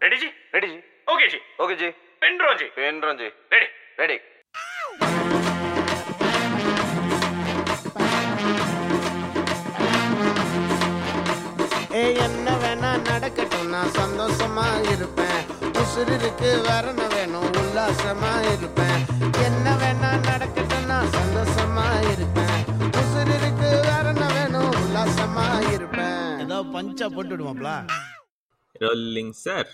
[0.00, 0.78] Ready ji ready ji
[1.12, 1.88] okay ji okay ji
[2.22, 3.68] பென்ட்ரோன் G பென்ட்ரோன் G ready
[4.02, 4.18] ready
[12.24, 15.40] என்ன வேணா நடக்கட்டும் நான் சந்தோஷமா இருப்பேன்.
[15.80, 19.00] உசுருக்கு வரண வேணும் உல்லாசமா இருப்பேன்.
[19.46, 22.60] என்ன வேணா நடக்கட்டும் நான் சந்தோஷமா இருப்பேன்.
[23.00, 26.24] உசுருக்கு வரண வேணும் உல்லாசமா இருப்பேன்.
[26.44, 27.72] ஏதோ பஞ்சா போட்டுடுவாப்ல
[28.84, 29.70] rolling sir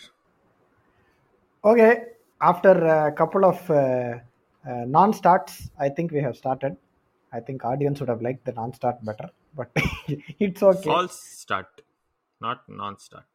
[1.65, 1.93] Okay,
[2.41, 4.19] after a couple of uh,
[4.65, 6.73] uh, non-starts, I think we have started.
[7.33, 9.71] I think audience would have liked the non-start better, but
[10.47, 10.91] it's okay.
[10.91, 11.71] False start,
[12.41, 13.31] not non-start.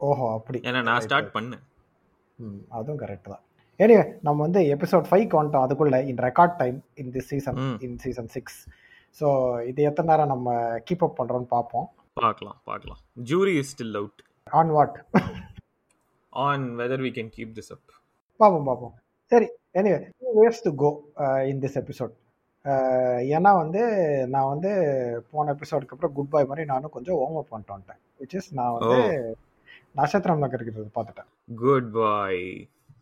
[0.00, 0.58] ஓஹோ அப்படி.
[0.68, 1.62] ஏன்னா நான் start பண்ணேன்.
[2.38, 3.42] ம், அதுவும் correct தான்.
[3.80, 5.64] Anyway நம்ம வந்து எபிசோட் ஃபைவ் வந்துட்டோம்.
[5.66, 7.58] அதுக்குள்ள in record time in the season.
[7.86, 8.58] In season six
[9.20, 9.26] so
[9.70, 10.54] இது எத்தனை நேரம் நம்ம
[10.88, 11.88] கீப் அப் பண்ணுறோம்னு பார்ப்போம்.
[12.22, 13.00] பார்க்கலாம் பார்க்கலாம்.
[13.32, 14.22] Jury is still out
[14.60, 14.96] on what
[16.44, 17.84] on whether we can keep this up
[18.40, 18.94] பார்ப்போம் பார்ப்போம்
[19.32, 19.98] சரி anyway
[20.38, 20.90] where's to go
[21.50, 22.14] in this episode
[23.36, 23.82] ஏன்னா வந்து
[24.28, 24.70] நான் வந்து
[25.30, 28.00] போன எபிசோடுக்கு அப்புறம் குட் பை மாதிரி நானும் கொஞ்சம் வார்ம் அப் பண்ணிட்டு வந்துட்டேன்.
[28.20, 28.98] விச் இஸ் நான் வந்து
[29.94, 31.28] நட்சத்திரம் நகர் இருக்கிறது பார்த்துட்டேன்.
[31.58, 32.42] குட் பாய்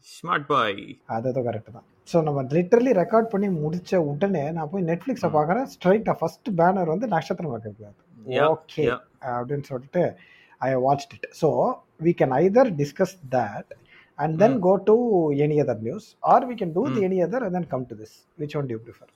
[0.09, 1.87] ஸ்மார்ட் பாய் அது ஏதோ கரெக்ட் தான்.
[2.09, 5.31] ஸோ நம்ம லிட்டரலி ரெக்கார்ட் பண்ணி முடிச்ச உடனே நான் போய் நெட்ஃப்ளிக்ஸை.
[5.37, 5.69] பார்க்குறேன்.
[5.75, 7.55] ஸ்ட்ரைட்டாக ஃபர்ஸ்ட் பேனர் வந்து நட்சத்திரம்
[8.27, 8.85] Yeah, ஓகே.
[9.35, 10.03] அப்படின்னு சொல்லிட்டு
[10.61, 11.49] I watch it so
[12.07, 13.71] we can either discuss that
[14.19, 14.57] and then.
[14.67, 14.97] Go to
[15.47, 17.03] any other news or we can do the.
[17.09, 19.11] Any other and then come to this which one do you prefer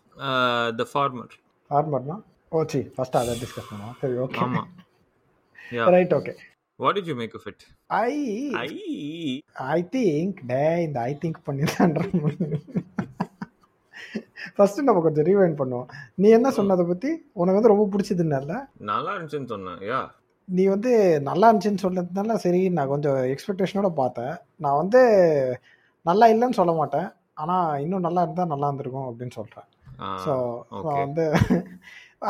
[0.80, 1.34] the former
[1.70, 2.18] ஃபார்மர்னா
[2.52, 4.62] oh see first அதை discuss பண்ணுவோம் சரி okay ஆமா
[5.58, 6.34] yeah right okay
[6.78, 7.64] what did you make of it
[8.00, 8.10] I
[8.62, 8.68] I
[9.76, 12.02] I think the இந்த I think பண்ணிடுறான்ற
[14.56, 15.88] first நம்ம கொஞ்சம் rewind பண்ணுவோம்.
[16.20, 17.10] நீ என்ன சொன்னதை பத்தி?
[17.40, 18.52] உனக்கு வந்து ரொம்ப பிடிச்சதுன்னால
[18.90, 19.98] நல்லா இருந்துச்சுன்னு சொன்னேன் யா
[20.56, 20.92] நீ வந்து
[21.28, 24.34] நல்லா இருந்துச்சுன்னு சொன்னதுனால சரி நான் கொஞ்சம் எக்ஸ்பெக்டேஷனோட பார்த்தேன்.
[24.64, 25.00] நான் வந்து
[26.06, 27.08] நல்லா இல்லைன்னு சொல்ல மாட்டேன்.
[27.42, 29.66] ஆனா இன்னும் நல்லா இருந்தா நல்லா இருந்திருக்கும் அப்படின்னு சொல்றேன்.
[30.24, 30.32] So
[30.78, 30.96] okay.
[31.04, 31.24] வந்து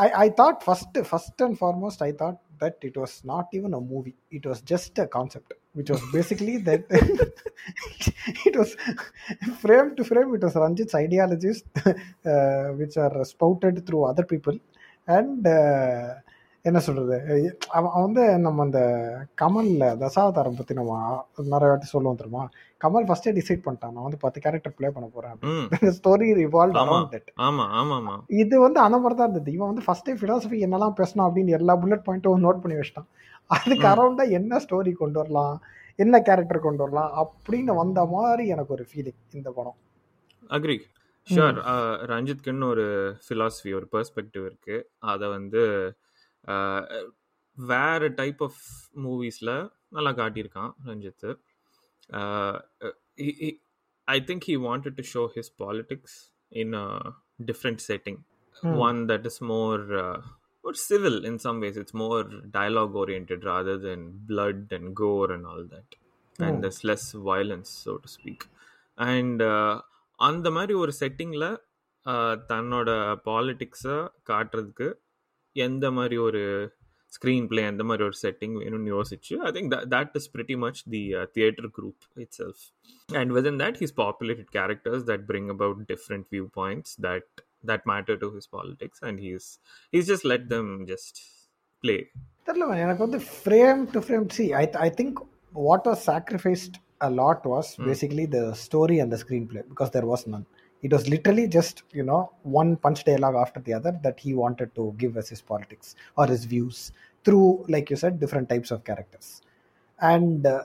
[0.03, 3.81] I I thought first first and foremost I thought that it was not even a
[3.91, 6.89] movie it was just a concept which was basically that
[8.47, 8.73] it was
[9.61, 11.61] frame to frame it was Ranjith's ideologies
[12.81, 14.57] which are spouted through other people
[15.07, 15.47] and
[16.65, 17.17] என்ன சொல்றது?
[17.67, 18.79] அவன் வந்து நம்ம அந்த
[19.41, 20.95] கமல்ல தசாவதாரம் பத்தி நம்ம
[21.53, 22.43] நிறைய வாட்டி சொல்லுவோம் தெரியுமா?
[22.83, 23.93] கமல் ஃபர்ஸ்டே டிசைட் பண்ணிட்டான்.
[23.95, 25.67] நான் வந்து பத்து கேரக்டர் ப்ளே பண்ண போறேன் ம்.
[25.97, 26.77] Story revolve.
[26.83, 29.55] அரௌண்ட் தட் ஆமா ஆமா ஆமா இது வந்து அந்த மாதிரி தான் இருந்தது.
[29.57, 33.09] இவன் வந்து ஃபர்ஸ்டே ஃபிலாசபி என்னெல்லாம் பேசணும் அப்படின்னு எல்லா புல்லட் பாயிண்ட்டும் நோட் பண்ணி வச்சிட்டான்.
[33.49, 33.91] அதுக்கு ம்.
[33.91, 35.55] அரௌண்டா என்ன ஸ்டோரி கொண்டு வரலாம்?
[35.95, 37.11] என்ன கேரக்டர் கொண்டு வரலாம்?
[37.21, 39.77] அப்படின்னு வந்த மாதிரி எனக்கு ஒரு ஃபீலிங் இந்த படம்.
[40.49, 40.77] அக்ரி
[41.27, 41.57] ஷுர்
[42.11, 42.85] ரஞ்சித்க்குன்னு ஒரு
[43.25, 44.77] ஃபிலாசபி ஒரு பெர்ஸ்பெக்டிவ் இருக்கு.
[44.99, 45.63] அதை வந்து
[47.58, 48.62] வேற டைப் ஆஃப்
[49.04, 49.54] மூவிஸில்
[49.96, 51.26] நல்லா காட்டியிருக்கான் ரஞ்சித்
[54.08, 56.16] ஐ think he wanted to show his politics
[56.62, 56.88] in a
[57.50, 58.20] different setting
[58.56, 58.74] Hmm.
[58.78, 60.18] one that is more uh,
[60.64, 62.20] more civil in some ways it's more
[62.50, 65.88] dialogue oriented rather than blood and gore and all that
[66.38, 66.60] and Hmm.
[66.62, 68.42] there's less violence so to speak
[68.98, 69.74] and uh,
[70.18, 71.46] அந்த மாதிரி ஒரு செட்டிங்கில்
[72.50, 72.88] தன்னோட
[73.28, 73.96] பாலிட்டிக்ஸை
[74.30, 74.88] காட்டுறதுக்கு
[75.56, 76.42] எந்த மாதிரி ஒரு
[77.12, 81.02] screen play எந்த மாதிரி ஒரு செட்டிங் வேணும்னு யோசிச்சு I think that is pretty much the
[81.38, 82.62] theatre group itself
[83.08, 87.32] and within that he's populated characters that bring about different view points that
[87.64, 89.44] that matter to his politics and he's
[89.92, 91.14] he's just let them just
[91.84, 92.00] play
[92.48, 95.18] தெரியல man, எனக்கு வந்து frame to frame see I I think
[95.66, 96.74] what was sacrificed
[97.06, 100.44] a lot was basically the story and the screenplay because there was none
[100.81, 104.73] it was literally just you know one punch dialogue after the other that he wanted
[104.75, 106.91] to give us his politics or his views
[107.25, 109.41] through like you said different types of characters
[110.01, 110.63] and uh,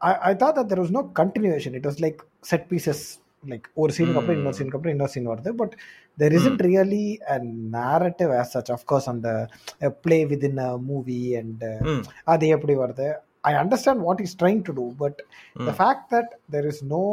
[0.00, 3.90] I, I, thought that there was no continuation it was like set pieces like or
[3.90, 4.14] scene mm.
[4.14, 5.74] kapra inner scene kapra inner but
[6.16, 6.64] there isn't mm.
[6.64, 9.48] really a narrative as such of course on the
[9.82, 11.60] uh, play within a movie and
[12.32, 13.08] adu eppadi varthu
[13.50, 15.64] i understand what he's trying to do but mm.
[15.66, 15.80] the hmm.
[15.82, 17.04] fact that there is no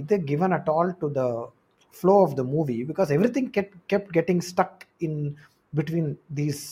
[0.00, 1.22] இது given at all to the
[1.96, 5.20] flow of the movie because every thing get kept getting stuck in
[5.72, 6.10] between
[6.40, 6.62] these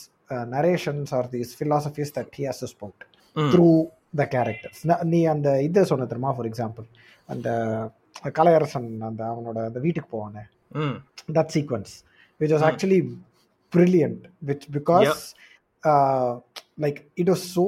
[0.56, 3.00] narrations are these philosophies that he has spot
[3.36, 3.50] mm.
[3.54, 3.70] Through
[4.20, 4.82] the characters
[5.14, 6.86] நீ அந்த இது சொன்ன தெரியுமா for example
[7.34, 7.48] அந்த
[8.38, 10.44] கலையரசன் அந்த அவனோட அந்த வீட்டுக்கு போவானே
[10.74, 11.02] Mm.
[11.28, 12.04] that sequence,
[12.40, 12.68] which was Mm.
[12.68, 13.00] actually
[13.72, 14.26] brilliant.
[14.40, 15.34] Which because
[15.84, 16.40] uh,
[16.78, 17.66] like it was so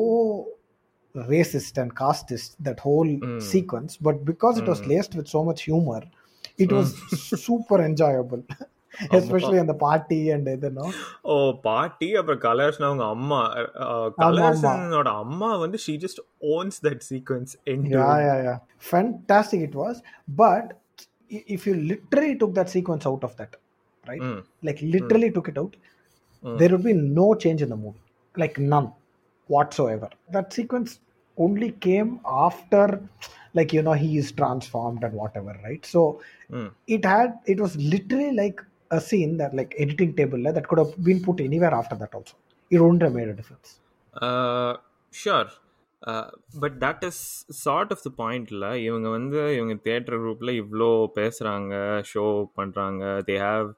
[1.15, 3.39] racist and casteist that whole Mm.
[3.53, 4.91] sequence, but because it was Mm.
[4.93, 6.01] laced with so much humor,
[6.65, 6.89] it was
[7.49, 8.45] super enjoyable.
[9.17, 10.85] Especially அந்த பாட்டி and இதுனோ
[11.33, 11.35] ஓ
[11.67, 13.41] பாட்டி அப்புறம் கலர்ஸ்னா அவங்க அம்மா
[14.23, 16.21] கலர்ஸனோட அம்மா வந்து she just
[16.55, 17.53] ones that sequence
[17.95, 18.59] yeah yeah yeah
[18.93, 19.97] fantastic it was
[20.41, 20.67] but
[21.37, 23.53] i- if you literally took that sequence out of that
[24.05, 24.25] right
[24.69, 25.75] like literally took it out
[26.43, 26.57] Mm.
[26.59, 28.05] there would be no change in the movie
[28.37, 28.89] like none
[29.49, 30.91] whatsoever that sequence
[31.39, 32.11] only came
[32.47, 32.87] after
[33.59, 36.01] like you know he is transformed and whatever right so
[36.97, 38.59] it had it was literally like
[38.91, 42.13] a scene that like editing table like, that could have been put anywhere after that
[42.19, 42.37] also
[42.71, 43.71] it wouldn't have made a difference
[45.15, 45.49] sure
[46.63, 47.23] but that is
[47.65, 51.75] sort of the பாயிண்ட்ல இவங்க வந்து இவங்க theatre குரூப்ல இவ்வளோ பேசுறாங்க
[52.11, 52.25] show
[52.59, 53.69] பண்றாங்க they have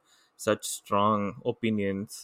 [0.46, 2.16] such strong opinions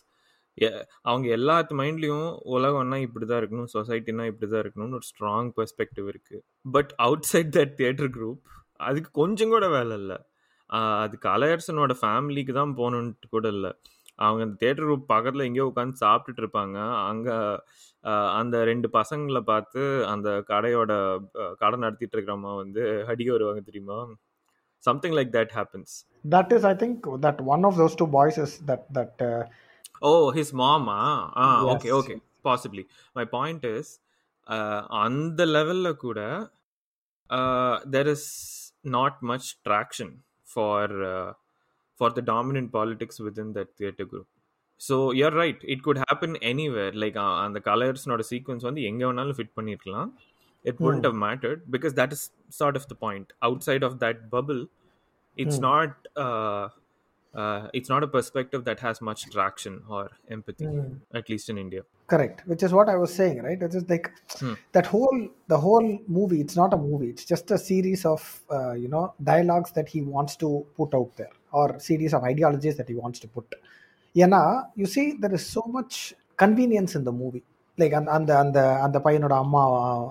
[1.09, 6.44] அவங்க எல்லாத்து மைண்ட்லேயும் உலகம்னா இப்படிதான் இருக்கணும் சொசைட்டினா இப்படிதான் இருக்கணும்னு ஒரு ஸ்ட்ராங் பெர்ஸ்பெக்டிவ் இருக்குது
[6.75, 6.92] but
[7.31, 8.42] outside that theatre group
[8.88, 10.18] அதுக்கு கொஞ்சம் கூட வேலை இல்லை.
[11.03, 13.71] அது கலையரசனோட ஃபேமிலிக்கு தான் போகணுன்ட்டு கூட இல்லை.
[14.24, 16.77] அவங்க அந்த தியேட்டர் குரூப் பக்கத்தில் எங்கேயோ உட்காந்து சாப்பிட்டுட்டு இருப்பாங்க.
[17.09, 17.36] அங்கே
[18.39, 19.81] அந்த ரெண்டு பசங்களை பார்த்து
[20.13, 20.92] அந்த கடையோட
[21.62, 22.83] கடை நடத்திட்டு இருக்கிறவங்க வந்து
[23.13, 23.98] அடிக்க வருவாங்க தெரியுமா?
[24.83, 25.94] Something like that happens
[26.36, 29.21] that is I think that one of those two boys is that that
[30.00, 30.99] that that uh, O his மாமா
[31.37, 31.96] ஆ okay Yes.
[31.99, 32.14] Okay
[32.44, 32.87] possibly
[33.17, 33.93] my point is
[34.90, 36.20] அந்த லெவலில் கூட
[37.90, 38.28] there is
[38.82, 40.12] not much traction
[40.55, 40.94] for
[42.00, 44.28] for the dominant politics within that theatre group
[44.81, 49.55] so you are right it good happen anywhere like அந்த கலர்ஸ்னோட sequence வந்து எங்கே வேணாலும் fit
[49.58, 50.11] பண்ணியிருக்கலாம்
[50.64, 54.62] it wouldn't have mattered because that is sort of the point outside of that bubble
[55.37, 56.69] it's not uh,
[57.34, 60.67] uh, it's not a perspective that has much traction or empathy
[61.12, 64.06] at least in india correct which is what i was saying right it's just like
[64.40, 64.55] Hmm.
[64.73, 65.19] that whole
[65.49, 69.02] the whole movie it's not a movie it's just a series of uh, you know
[69.25, 73.20] dialogues that he wants to put out there or series of ideologies that he wants
[73.20, 73.49] to put
[74.14, 74.40] ஏன்னா
[74.76, 75.94] you see there is so much
[76.38, 77.44] convenience in the movie
[77.78, 79.62] like அந்த அந்த அந்த அந்த பையனோட அம்மா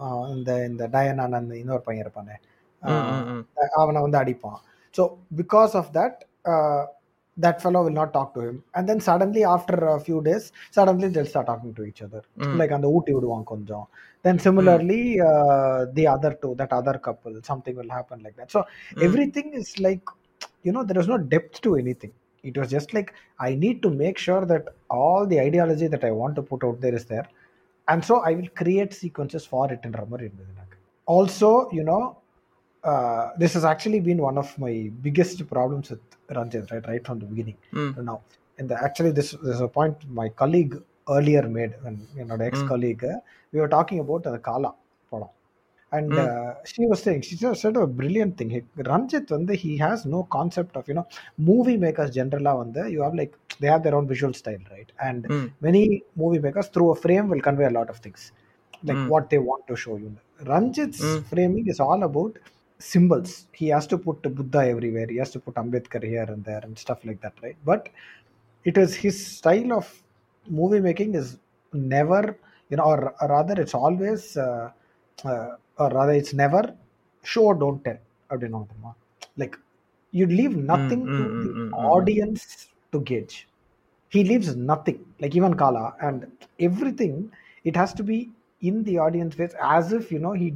[0.07, 2.35] அஹ், இந்த இந்த டயனான் அந்த இன்னொரு பையன் இருப்பானே
[2.81, 3.39] Mm, mm, mm.
[3.57, 4.59] அஹ், அவனை வந்து அடிப்பான்
[4.95, 5.03] so
[5.35, 6.19] because of that
[7.39, 10.43] that fellow will not talk to him and then suddenly after a few days
[10.77, 12.53] suddenly they'll start talking to each other Mm.
[12.61, 13.85] like அந்த ஊட்டி விடுவான் கொஞ்சம்
[14.25, 18.61] then similarly uh, the other two that other couple something will happen like that so
[18.63, 19.03] Mm.
[19.07, 20.05] everything is like
[20.67, 22.13] you know there is no depth to anything
[22.49, 23.09] it was just like
[23.47, 24.65] i need to make sure that
[24.99, 27.27] all the ideology that i want to put out there is there
[27.87, 30.77] and so i will create sequences for it in Ramar இருந்தது எனக்கு
[31.15, 32.03] also you know
[32.91, 34.73] uh, this has actually been one of my
[35.05, 37.57] biggest problems with Ranjit, right, right from the beginning.
[37.73, 37.95] Mm.
[37.95, 38.21] to now,
[38.57, 40.75] in the actually, this there's a point my colleague
[41.09, 43.17] earlier made when you know the ex-colleague uh,
[43.51, 44.73] we were talking about the Kala
[45.11, 45.33] படம்
[45.97, 46.27] and Mm.
[46.27, 49.99] uh, she was saying she just said a brilliant thing he, Ranjit வந்து he has
[50.15, 51.05] no concept of you know
[51.49, 55.21] movie makers generally வந்து you have like they have their own visual style right and
[55.35, 55.45] Mm.
[55.67, 55.83] many
[56.21, 58.23] movie makers through a frame will convey a lot of things
[58.89, 59.07] like Mm.
[59.13, 60.09] what they want to show you
[60.51, 61.21] Ranjit's Mm.
[61.33, 62.33] framing is all about
[62.79, 66.61] symbols he has to put buddha everywhere he has to put ambedkar here and there
[66.67, 67.89] and stuff like that right but
[68.69, 69.87] it is his style of
[70.59, 71.37] movie making is
[71.73, 72.37] never
[72.69, 74.69] you know or, or rather it's always uh,
[75.23, 76.63] uh, or rather it's never
[77.33, 78.01] show don't tell
[78.31, 78.93] அப்படின்னு ஒண்ணு தெரியுமா?
[79.41, 79.55] like
[80.19, 81.85] you leave nothing mm, to mm, the mm, mm, mm.
[81.95, 82.43] audience
[82.91, 83.35] to gauge
[84.15, 86.19] he leaves nothing like even kala and
[86.67, 87.15] everything
[87.69, 88.17] it has to be
[88.69, 90.47] in the audience face as if you know he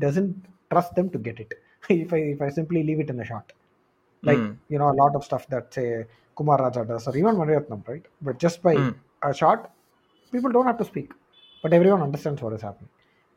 [2.04, 3.46] If i if i simply leave it in a shot
[4.22, 4.56] like Mm.
[4.69, 6.06] you know a lot of stuff that say
[6.38, 8.94] kumar raja does or even maniratnam right but just by Mm.
[9.22, 9.70] a shot
[10.32, 11.10] people don't have to speak
[11.62, 12.93] but everyone understands what is happening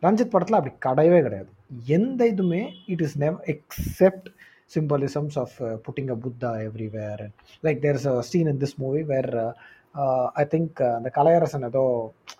[0.06, 1.52] Ranjith படத்தில் அப்படி கிடையவே கிடையாது
[1.98, 4.28] எந்த இதுவுமே it is never except
[4.76, 7.34] symbolisms of uh, putting a buddha everywhere and
[7.66, 9.30] like there's a scene in this movie where
[9.97, 11.85] uh, uh, i think uh, the kalayarasan edo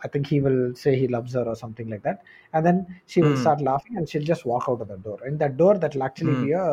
[0.05, 2.19] i think he will say he loves her or something like that
[2.55, 2.79] and then
[3.13, 3.45] she will Hmm.
[3.45, 6.07] start laughing and she'll just walk out of the door in that door that will
[6.11, 6.67] actually be a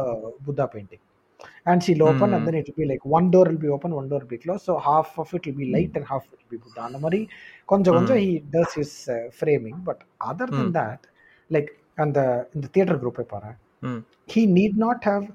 [0.47, 1.01] buddha painting
[1.71, 2.47] and she'll open and Hmm.
[2.47, 4.65] then it will be like one door will be open one door will be closed
[4.69, 7.21] so half of it will be light and half will be buddha அந்த மாதிரி
[7.71, 9.99] கொஞ்சம் கொஞ்சம் he does his uh, framing but
[10.31, 10.79] other than Hmm.
[10.79, 11.01] that
[11.57, 11.69] like
[12.03, 12.19] அந்த
[12.55, 13.49] இந்த theatre குரூப்பை பாரு
[13.81, 14.03] Mm.
[14.33, 15.25] he need not have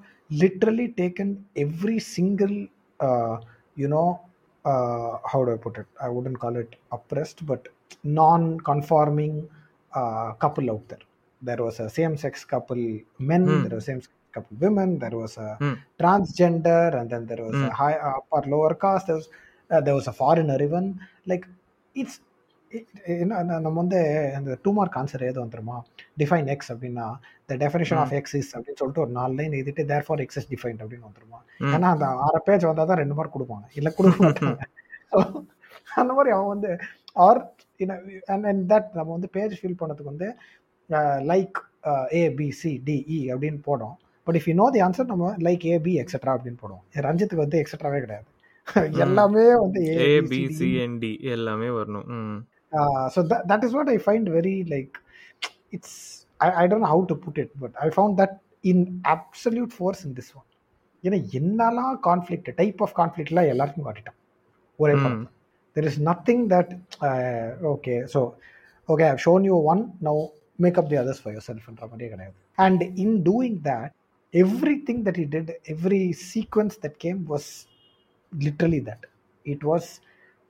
[0.43, 1.29] literally taken
[1.65, 2.57] every single
[3.07, 3.35] uh,
[3.83, 4.09] you know
[4.66, 7.68] uh, how do i put it i wouldn't call it oppressed but
[8.04, 9.50] non-conforming
[9.94, 11.06] uh, couple out there
[11.42, 12.82] there was a same-sex couple
[13.32, 13.64] men Hmm.
[13.64, 15.74] there was same-sex couple women there was a Hmm.
[16.00, 17.74] transgender and then there was a Hmm.
[17.82, 19.30] high upper lower caste there was,
[19.72, 21.46] uh, there was a foreigner even like
[21.96, 22.20] it's
[23.14, 24.00] என்ன நம்ம வந்து
[24.38, 25.78] அந்த two mark answer ஏதோ வந்துருமா?
[26.22, 27.06] Define X அப்படின்னா
[27.50, 30.50] the definition of X is அப்படின்னு சொல்லிட்டு ஒரு நாலு லைன் எழுதிட்டு therefore X is
[30.54, 31.40] defined அப்படின்னு வந்துருமா.
[31.74, 33.68] ஏன்னா அந்த ஆறு பேஜ் வந்தால் தான் ரெண்டு மார்க் கொடுப்பாங்க.
[33.80, 34.60] இல்லை கொடுக்க மாட்டாங்க.
[36.02, 36.72] அந்த மாதிரி அவன் வந்து
[37.26, 37.40] ஆர்
[38.34, 40.28] அண்ட் அண்ட் தட் நம்ம வந்து பேஜ் ஃபில் பண்ணதுக்கு வந்து
[41.32, 41.58] like
[42.20, 43.96] A B C D E அப்படின்னு போடும்
[44.28, 46.84] but if you know the answer நம்ம லைக் ஏ பி எக்ஸெட்ரா அப்படின்னு போடுவோம்.
[47.08, 48.28] ரஞ்சித்துக்கு வந்து எக்ஸெட்ராவே கிடையாது.
[49.04, 52.10] எல்லாமே வந்து A A B B C and D எல்லாமே வரணும்.
[52.73, 54.95] uh, so that, that is what I find very like
[55.73, 55.93] it's
[56.41, 58.33] I, I don't know how to put it, but I found that
[58.65, 60.49] in absolute force in this one.
[61.05, 64.19] ஏன்னா என்னெல்லாம் conflict type of கான்ஃப்ளிக்ட்லாம் எல்லாருக்கும் காட்டிட்டான்
[64.79, 65.03] ஒரே ம்.
[65.03, 65.33] படத்தில்
[65.77, 66.71] there is nothing that
[67.73, 68.21] okay so
[68.89, 70.21] okay I've shown you one now
[70.59, 73.93] make up the others for your செல்ஃப்ன்ற மாதிரியே கிடையாது and in doing that
[74.35, 76.01] every thing that he did every
[76.31, 77.51] sequence that game was
[78.33, 79.05] literally that
[79.47, 79.91] it was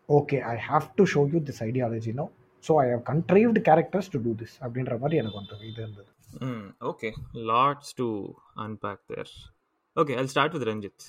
[0.09, 2.25] okay I have to show you this ideology no
[2.63, 6.11] so I have contrived characters to do this அப்படின்ற மாதிரி எனக்கு வந்து இது இருந்தது.
[6.81, 7.09] Okay
[7.51, 8.07] lots to
[8.55, 9.33] unpack there
[9.95, 11.05] okay I start with Ranjith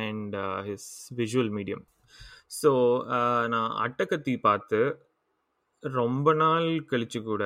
[0.00, 0.36] and
[0.68, 1.84] his and uh, medium
[2.62, 2.70] so
[3.16, 4.80] uh, நான் அட்டகத்தி பார்த்து
[5.82, 7.44] ரொம்ப நாள் கழித்து கூட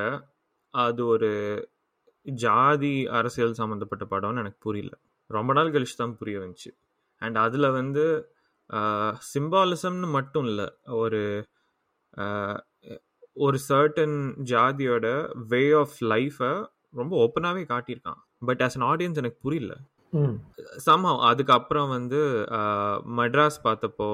[0.75, 1.30] அது ஒரு
[2.26, 4.92] ஜாதி அரசியல் சம்மந்தப்பட்ட படம்னு எனக்கு புரியல.
[5.30, 6.70] ரொம்ப நாள் கழிச்சு தான் புரிய வந்துச்சு.
[7.23, 8.04] அண்ட் அதில் வந்து
[9.32, 10.68] சிம்பாலிசம்னு மட்டும் இல்லை
[11.02, 11.22] ஒரு
[13.32, 14.16] ஒரு சர்டன்
[14.50, 15.06] ஜாதியோட
[15.48, 16.52] வே ஆஃப் லைஃப்பை
[16.90, 18.20] ரொம்ப ஓப்பனாகவே காட்டியிருக்கான்.
[18.38, 19.75] பட் ஆஸ் an ஆடியன்ஸ் எனக்கு புரியல.
[20.87, 22.20] சம்ஹவ் அதுக்கப்புறம் வந்து
[23.20, 24.10] மட்ராஸ் பார்த்தப்போ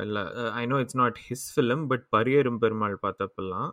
[0.00, 0.22] இல்லை
[0.52, 3.70] I know it's not his film but Pariyerum Perumal பார்த்தப்பெல்லாம்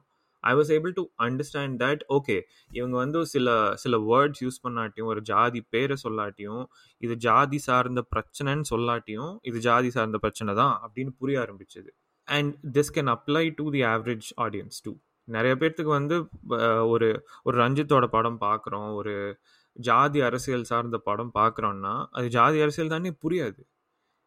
[0.52, 2.38] I was able to understand that okay
[2.80, 3.50] இவங்க வந்து சில
[3.84, 6.64] சில வேர்ட்ஸ் யூஸ் பண்ணாட்டியும் ஒரு ஜாதி பேரை சொல்லாட்டியும்
[7.02, 11.90] இது ஜாதி சார்ந்த பிரச்சனைன்னு சொல்லாட்டியும் இது ஜாதி சார்ந்த பிரச்சனை தான் அப்படின்னு புரிய ஆரம்பிச்சது.
[12.28, 14.94] And this can apply to the average audience too
[15.28, 16.16] நிறைய பேர்த்துக்கு வந்து
[16.94, 17.08] ஒரு
[17.48, 19.14] ஒரு ரஞ்சித்தோட படம் பார்க்குறோம் ஒரு
[19.75, 23.62] ஜாதி அரசியல் சார்ந்த படம் பார்க்குறோன்னா அது ஜாதி அரசியல் தானே புரியாது.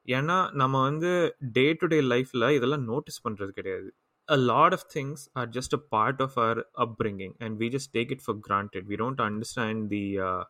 [0.08, 1.10] ஏன்னா நம்ம வந்து
[1.56, 3.88] டே டு டே லைஃப்பில் இதெல்லாம் நோட்டீஸ் பண்ணுறது கிடையாது.
[4.28, 8.10] a lot of things are just a part of our upbringing and we just take
[8.10, 8.86] it for granted.
[8.86, 10.44] We don't understand the uh,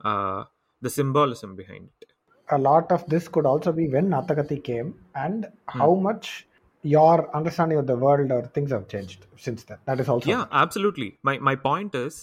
[0.00, 0.44] uh,
[0.82, 2.12] the symbolism behind it.
[2.48, 5.78] A lot of this could also be when Attakathi came and hmm.
[5.78, 6.46] how much
[6.84, 9.78] your understanding of the world or things have changed since then.
[9.86, 11.10] That is also yeah absolutely.
[11.22, 12.14] My my point is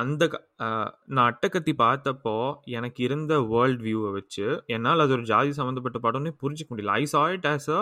[0.00, 0.24] அந்த
[0.64, 2.34] uh, நான் அட்டக்கத்தி பார்த்தப்போ
[2.78, 6.94] எனக்கு இருந்த world வியூவை வச்சு என்னால் அது ஒரு ஜாதி சம்மந்தப்பட்ட படம்னே புரிஞ்சிக்க முடியல.
[7.02, 7.80] I saw it as a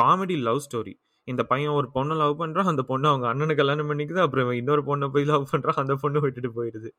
[0.00, 0.94] comedy love story
[1.30, 5.08] இந்த பையன் ஒரு பொண்ணை லவ் பண்ணுறான் அந்த பொண்ணு அவங்க அண்ணனை கல்யாணம் பண்ணிக்குது அப்புறம் இன்னொரு பொண்ணை
[5.08, 6.90] போய் லவ் பண்ணுறான் அந்த பொண்ணு விட்டுட்டு போயிடுது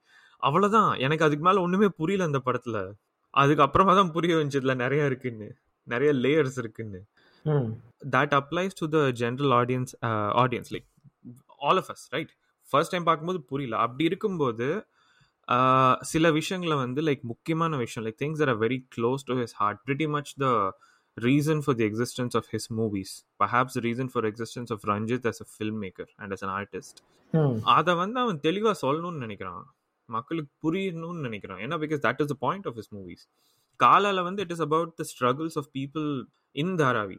[0.41, 2.93] அவ்வளோதான் எனக்கு அதுக்கு மேலே ஒன்றுமே புரியல அந்த படத்தில்.
[3.37, 5.55] அதுக்கப்புறமா தான் புரிய வந்துச்சு இதில் நிறைய இருக்குன்னு.
[5.83, 7.05] நிறைய லேயர்ஸ் இருக்குன்னு.
[8.11, 10.65] applies to the general audience uh, audience.
[10.69, 10.85] Like
[11.59, 12.27] all of us right?
[12.69, 13.77] First time பார்க்கும்போது புரியல.
[13.77, 14.85] அப்படி இருக்கும்போது
[15.51, 18.09] uh, சில விஷயங்களை வந்து லைக் முக்கியமான விஷயம்.
[18.09, 20.77] Like things are very close to his heart pretty much the
[21.16, 25.48] reason for the existence of his movies perhaps reason for existence of Ranjith as a
[25.52, 27.00] film maker and as an artist
[27.32, 27.54] Hmm.
[27.68, 29.64] அதை வந்து அவன் தெளிவாக சொல்லணும்னு நினைக்கிறான்
[30.08, 33.24] மக்களுக்கு புரியணும்னு நினைக்கிறான் ஏன்னா because that is the point of his movies
[33.80, 36.06] காலால வந்து it is about the struggles of people
[36.56, 37.18] in Dharavi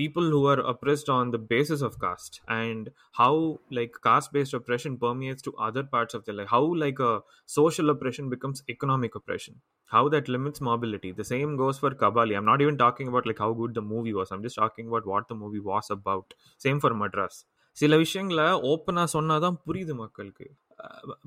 [0.00, 3.32] people who are oppressed on the basis of caste and how
[3.70, 7.12] like caste based oppression permeates to other parts of their life how like a
[7.50, 9.54] social oppression becomes economic oppression
[9.90, 13.38] how that limits mobility the same goes for kabali i'm not even talking about like
[13.38, 16.28] how good the movie was i'm just talking about what the movie was about
[16.60, 17.38] same for madras
[17.76, 20.46] சில விஷயங்களை ஓப்பனாக சொன்னாதான் புரியுது மக்களுக்கு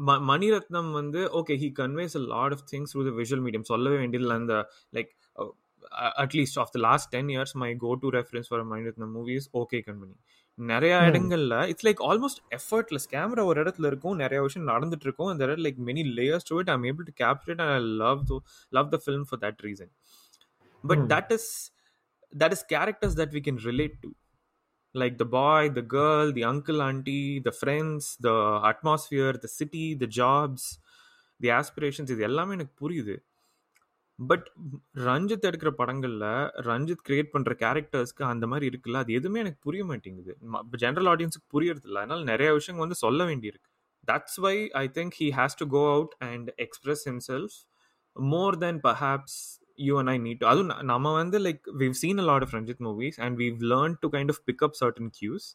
[0.07, 3.97] ம- மணிரத்னம் வந்து okay he conveys a lot of things through the visual medium சொல்லவே
[3.97, 4.55] வேண்டியதில்லை அந்த
[4.93, 5.11] like
[5.91, 9.37] at least of the last ten years my go to reference for mind with movie
[9.53, 10.15] OK Kanmani
[10.57, 15.43] நிறைய இடங்கள்ல it's like almost effortless camera ஒரு இடத்துல இருக்கும் நிறைய விஷயம் நடந்துட்டு இருக்கும் அந்த
[15.43, 18.37] இடம் like many layers to it I'm able to capture it and love to
[18.69, 19.91] love the film for that reason
[20.83, 21.71] but that is
[22.33, 24.11] that is characters that we can relate to
[24.95, 28.31] like the boy the girl, the uncle aunty the friends the
[28.71, 30.67] atmosphere the city the jobs
[31.39, 33.15] the aspirations இது எல்லாமே எனக்கு புரியுது.
[34.19, 34.45] But
[35.05, 36.25] Ranjith எடுக்கிற படங்கள்ல
[36.67, 38.99] Ranjith create பண்ற கேரக்டர்ஸ்க்கு அந்த மாதிரி இருக்குல்ல?
[39.03, 40.33] அது எதுவுமே எனக்கு புரிய மாட்டேங்குது.
[40.77, 42.01] ஜென்ரல் ஆடியன்ஸுக்கு புரியறது இல்லை.
[42.01, 43.69] அதனால நிறைய விஷயங்கள் வந்து சொல்ல வேண்டியிருக்கு.
[44.07, 47.57] That's why I think he has to go out and express himself
[48.15, 49.37] more then perhaps
[49.79, 52.83] you and I need to அதுவும் நம்ம வந்து like we've seen a lot of Ranjith
[52.87, 55.47] movies and we've learn to kind of pick up certain cues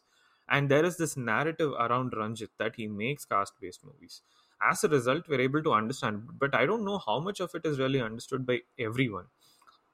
[0.49, 4.17] and there is this narrative around Ranjith that he makes caste based movies
[4.61, 7.65] as a result we're able to understand but i don't know how much of it
[7.65, 9.25] is really understood by everyone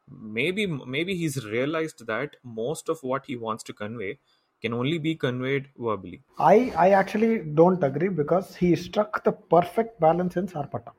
[0.10, 4.20] maybe maybe he's realized that most of what he wants to convey
[4.62, 6.22] can only be conveyed verbally.
[6.40, 10.94] I I actually don't agree because he struck the perfect balance in Sarpatta.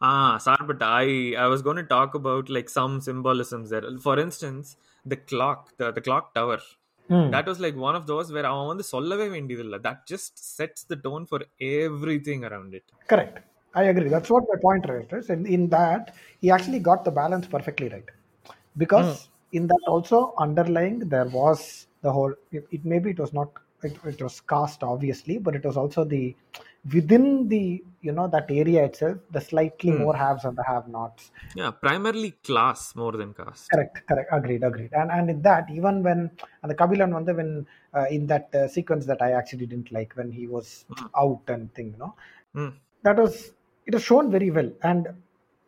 [0.00, 3.82] Ah, but I I was going to talk about like some symbolisms there.
[3.98, 6.60] For instance, the clock, the, the clock tower.
[7.09, 7.31] Hmm.
[7.31, 10.97] That was like one of those where அவன் வந்து சொல்லவே வேண்டியதில்லை that just sets the
[11.05, 11.39] tone for
[11.77, 12.85] everything around it.
[13.11, 13.37] Correct.
[13.81, 14.09] I agree.
[14.13, 14.85] That's what my point
[15.17, 15.29] is.
[15.35, 16.03] In, in that,
[16.41, 18.09] he actually got the balance perfectly right.
[18.77, 22.33] Because in that also underlying there was the whole.
[22.51, 23.49] It, it maybe it was not.
[23.87, 26.23] It, it was cast obviously, but it was also the
[26.92, 31.30] within the you know that area itself the slightly more haves and the have-nots.
[31.54, 33.70] Yeah, primarily class more than caste.
[33.70, 34.28] Correct, correct.
[34.32, 34.92] Agreed, agreed.
[34.92, 36.30] And and in that, even when
[36.62, 40.12] and the Kabilan one, when uh, in that uh, sequence that I actually didn't like
[40.14, 40.84] when he was
[41.16, 42.14] out and thing, you know,
[42.54, 42.68] Hmm.
[43.02, 43.52] that was
[43.86, 45.08] it was shown very well, and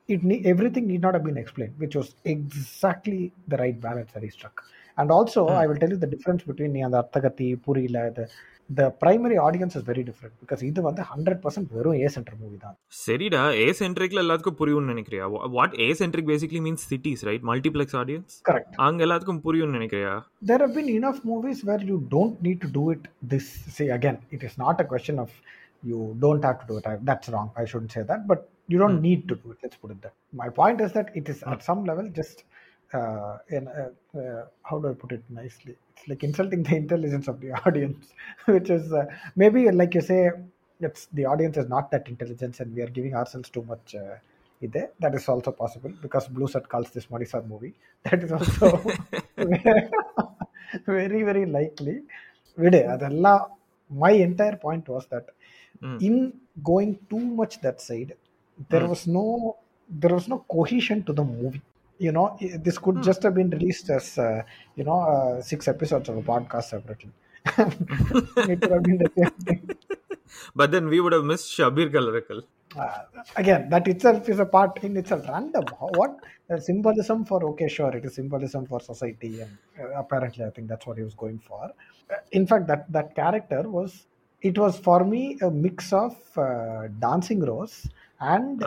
[0.08, 4.28] it everything need not have been explained, which was exactly the right balance that he
[4.30, 4.64] struck.
[4.98, 8.30] And also, I will tell you the difference between the Attakathi, Purila, the
[8.70, 12.56] the primary audience is very different because இது வந்து hundred percent வெறும் ஏ centre movie
[12.64, 12.76] தான்.
[13.02, 15.24] சரிடா ஏ சென்ட்ரிக்ல எல்லாத்துக்கும் புரியும்னு நினைக்கிறியா?
[15.56, 20.14] What a centric basically means cities right multiplex audience correct அங்க எல்லாத்துக்கும் புரியும்னு நினைக்கிறியா?
[20.50, 24.20] There have been enough movies where you don't need to do it this say again
[24.36, 25.36] it is not a question of
[25.92, 28.44] you don't have to do it that's wrong I should say that but
[28.74, 31.30] you don't need to do it let's put it that my point is that it
[31.34, 32.42] is at some level just
[32.92, 35.76] uh, in, uh, uh, how do I put it nicely?
[35.96, 38.12] It's like insulting the intelligence of the audience,
[38.46, 40.30] which is uh, maybe like you say,
[40.80, 43.94] it's the audience is not that intelligent, and we are giving ourselves too much.
[43.94, 44.16] Uh,
[44.62, 47.74] there, That is also possible because Blue Set calls this Manisar movie.
[48.04, 48.80] That is also
[50.86, 52.02] very, very likely.
[53.88, 55.26] My entire point was that
[55.82, 56.02] mm.
[56.02, 56.32] in
[56.64, 58.16] going too much that side,
[58.70, 58.88] there mm.
[58.88, 59.56] was no
[59.88, 61.62] there was no cohesion to the movie
[61.98, 62.36] you know
[62.66, 64.42] this could just have been released as uh,
[64.76, 67.10] you know uh, six episodes of a podcast separately.
[68.52, 69.70] It would have been the same thing.
[70.54, 72.42] But then we would have missed Shabeer Kallarakkal.
[72.76, 72.98] uh,
[73.36, 75.28] again that itself is a part in itself.
[75.28, 75.64] Random.
[76.00, 76.16] What?
[76.50, 80.68] Uh, symbolism for okay sure it is symbolism for society and uh, apparently i think
[80.68, 81.64] that's what he was going for.
[81.64, 84.06] Uh, in fact that that character was
[84.42, 87.88] it was for me a mix of uh, dancing rose
[88.20, 88.62] and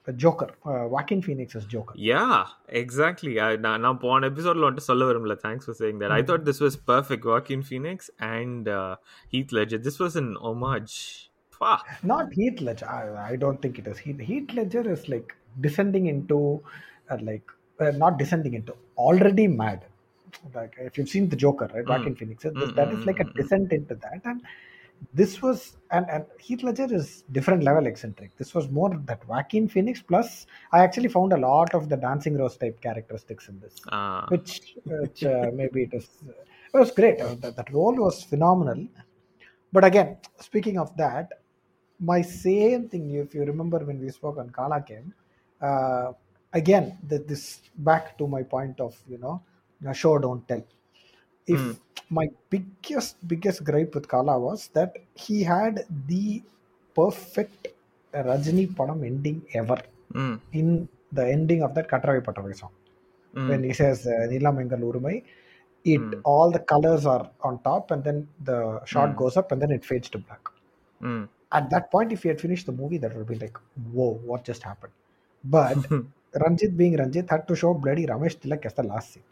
[0.10, 2.42] uh, joker uh, Joaquin phoenix's joker Yeah,
[2.82, 3.32] exactly.
[3.46, 6.62] I, நான் நான் போன எபிசோட்ல வந்துட்டு சொல்ல வரும்ல thanks for saying that I thought this
[6.64, 8.68] was perfect Joaquin Phoenix and
[9.34, 10.94] Heath Ledger this was an ஒமாஜ்
[11.56, 11.72] ஃபா
[12.12, 12.88] not Heath Ledger.
[12.98, 13.98] I, I don't think it is.
[14.06, 15.28] Heath, Heath Ledger is like
[15.66, 16.38] descending into,
[17.10, 17.46] uh, like,
[17.78, 18.74] uh, not descending into,
[19.06, 19.80] already mad.
[20.56, 21.86] Like, if you've seen The Joker, right?
[21.92, 24.20] Joaquin Phoenix, that- that is like a descent into that.
[24.24, 24.40] And
[25.13, 28.35] this was, and, and Heath Ledger is different level eccentric.
[28.37, 32.37] This was more that Joaquin Phoenix plus, I actually found a lot of the Dancing
[32.37, 33.75] Rose type characteristics in this
[34.29, 36.07] which, which uh, maybe it is
[36.73, 37.19] it was great.
[37.19, 38.87] Uh, that, that role was phenomenal.
[39.73, 41.29] But again speaking of that
[42.01, 45.13] my same thing if you remember when we spoke on kala came
[45.61, 46.11] uh,
[46.53, 49.41] again the, this back to my point of you know
[49.93, 50.63] show don't tell
[51.47, 51.77] if mm.
[52.09, 56.41] my biggest biggest gripe with Kala was that he had the
[56.95, 57.69] perfect
[58.13, 59.81] Rajini Padam ending ever
[60.13, 60.39] mm.
[60.53, 62.71] in the ending of that Katravai Patravai song.
[63.35, 63.47] Mm.
[63.49, 65.23] When he says uh, Nila Nilamangal Urumai,
[65.83, 66.19] it hmm.
[66.23, 69.17] all the colors are on top and then the shot hmm.
[69.17, 70.47] goes up and then it fades to black.
[70.99, 71.23] Hmm.
[71.51, 73.57] At that point, if he had finished the movie, that would be like,
[73.91, 74.93] whoa, what just happened?
[75.43, 75.77] But
[76.39, 79.23] Ranjit being Ranjit had to show bloody Ramesh Thilak as the last scene.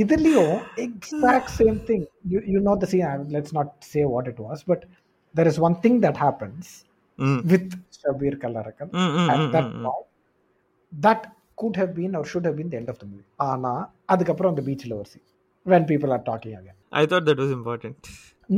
[0.00, 0.80] Idilio, hmm.
[0.86, 2.02] exact same thing.
[2.32, 3.28] You you know the scene.
[3.36, 4.84] Let's not say what it was, but
[5.38, 6.84] there is one thing that happens
[7.22, 7.38] hmm.
[7.52, 7.66] with
[7.98, 10.06] Shabeer Kallarakkal mm, hmm, at that point
[11.06, 13.30] that could have been or should have been the end of the movie.
[13.48, 13.72] ஆனா
[14.12, 15.26] அதுக்கப்புறம் அந்த பீச்சில் ஒரு scene
[15.72, 16.76] when people are talking again.
[17.00, 18.08] I thought that was important.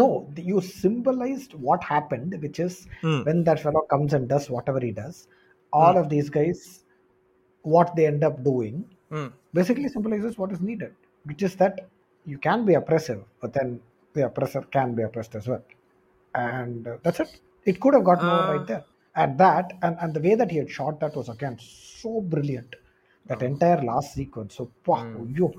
[0.01, 0.07] No,
[0.51, 2.74] you symbolized what happened, which is
[3.29, 5.16] when that fellow comes and does whatever he does,
[5.81, 6.59] all of these guys,
[7.74, 8.74] what they end up doing,
[9.59, 10.92] basically symbolizes what is needed
[11.24, 11.88] which is that
[12.24, 13.81] you can be oppressive but then
[14.14, 15.64] the oppressor can be oppressed as well.
[16.35, 17.40] And uh, that's it.
[17.64, 18.64] It could have got more right uh.
[18.64, 18.85] there.
[19.14, 22.76] At that and, and the way that he had shot that was again so brilliant.
[23.26, 25.35] That entire last sequence so wow, hmm.
[25.37, 25.52] yo,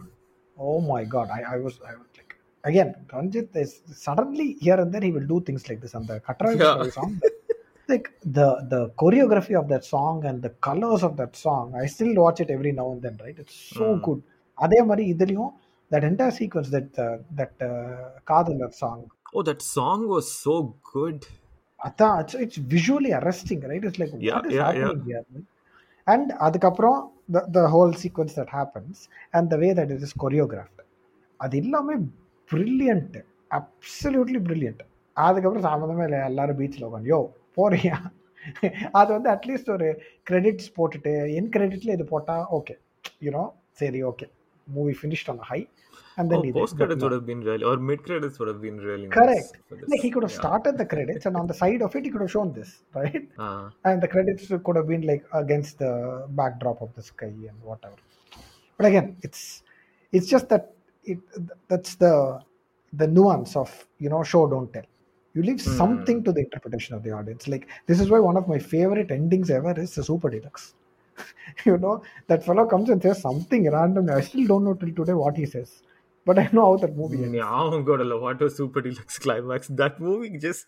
[0.58, 1.30] oh my god.
[1.30, 5.28] I, I was i was like again ranjit is suddenly here and there he will
[5.28, 5.94] do things like this.
[5.94, 6.90] And the Katrai Yeah.
[6.98, 7.20] Song
[7.90, 12.14] like the the choreography of that song and the colors of that song i still
[12.24, 13.38] watch it every now and then right?
[13.44, 14.04] It's so hmm.
[14.08, 14.22] good
[14.60, 15.52] அதே மாதிரி இதுலயும்
[15.92, 16.98] that entire sequence that
[17.40, 17.64] that
[18.24, 20.56] kaadhal song oh that song was so
[20.92, 21.26] good
[21.80, 25.48] அதான் it's it's visually arresting right it's like what is
[26.08, 27.00] and அதுக்கப்புறம்
[27.34, 30.84] the the whole sequence that happens and the way that it is choreographed
[31.40, 31.96] அது எல்லாமே
[32.50, 33.18] brilliant
[33.52, 34.84] absolutely brilliant
[35.18, 37.20] அதுக்கப்புறம் சம்மந்தமே இல்லை எல்லாரும் பீச்சில் உட்காந்து யோ
[37.58, 37.96] போறியா?
[38.92, 39.88] அது வந்து அட்லீஸ்ட் ஒரு
[40.30, 42.76] கிரெடிட்ஸ் போட்டுட்டு என் கிரெடிட்ல இது போட்டால் ஓகே
[43.22, 44.26] யூனோ சரி okay
[44.78, 45.68] movie finished on a high
[46.18, 48.78] and then oh, post credits would have been really or mid credits would have been
[48.78, 49.54] really correct.
[49.72, 50.44] nice like he could have yeah.
[50.44, 53.28] started the credits and on the side of it he could have shown this right?
[53.38, 53.70] Uh-huh.
[53.86, 55.94] and the credits could have been like against the
[56.42, 57.96] backdrop of the sky and whatever.
[58.78, 59.64] But again it's
[60.12, 61.20] it's just that it
[61.68, 62.14] that's the
[62.94, 64.88] the nuance of you know show don't tell.
[65.36, 65.78] You leave mm.
[65.78, 67.48] something to the interpretation of the audience.
[67.48, 70.74] Like this is why one of my favorite endings ever is the super deluxe.
[71.68, 71.96] You know
[72.30, 75.48] that fellow comes and says something random i still don't know till today what he
[75.56, 75.72] says
[76.28, 79.72] but i know how that movie ends ஞாபகம் கூட இல்ல what was super deluxe climax
[79.82, 80.66] that movie just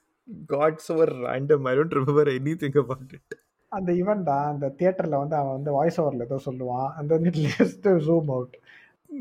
[0.55, 0.95] got so
[1.27, 3.29] random i don't remember anything about it
[3.71, 7.87] அந்த event தான் அந்த தியேட்டர்ல வந்து அவன் வந்து வாய்ஸ் ஓவர்ல ஏதோ சொல்லுவான் அந்த வந்து ஜஸ்ட்
[8.07, 8.55] ஜூம் அவுட்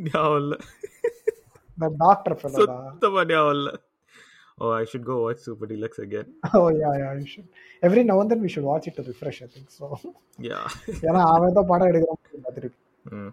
[0.08, 0.54] ஞாபகம் இல்ல
[1.78, 2.74] the doctor fellow da.
[2.88, 3.68] சுத்தமா ஞாபகம் இல்ல
[4.59, 6.27] oh i should go watch super deluxe again
[6.59, 7.47] oh yeah yeah you should
[7.87, 9.87] every now and then we should watch it to refresh i think so
[10.49, 10.63] yeah
[11.09, 12.23] ஏன்னா அவன் ஏதோ படம் எடுக்கிறான்
[12.57, 12.79] திருப்பி
[13.15, 13.27] Mm.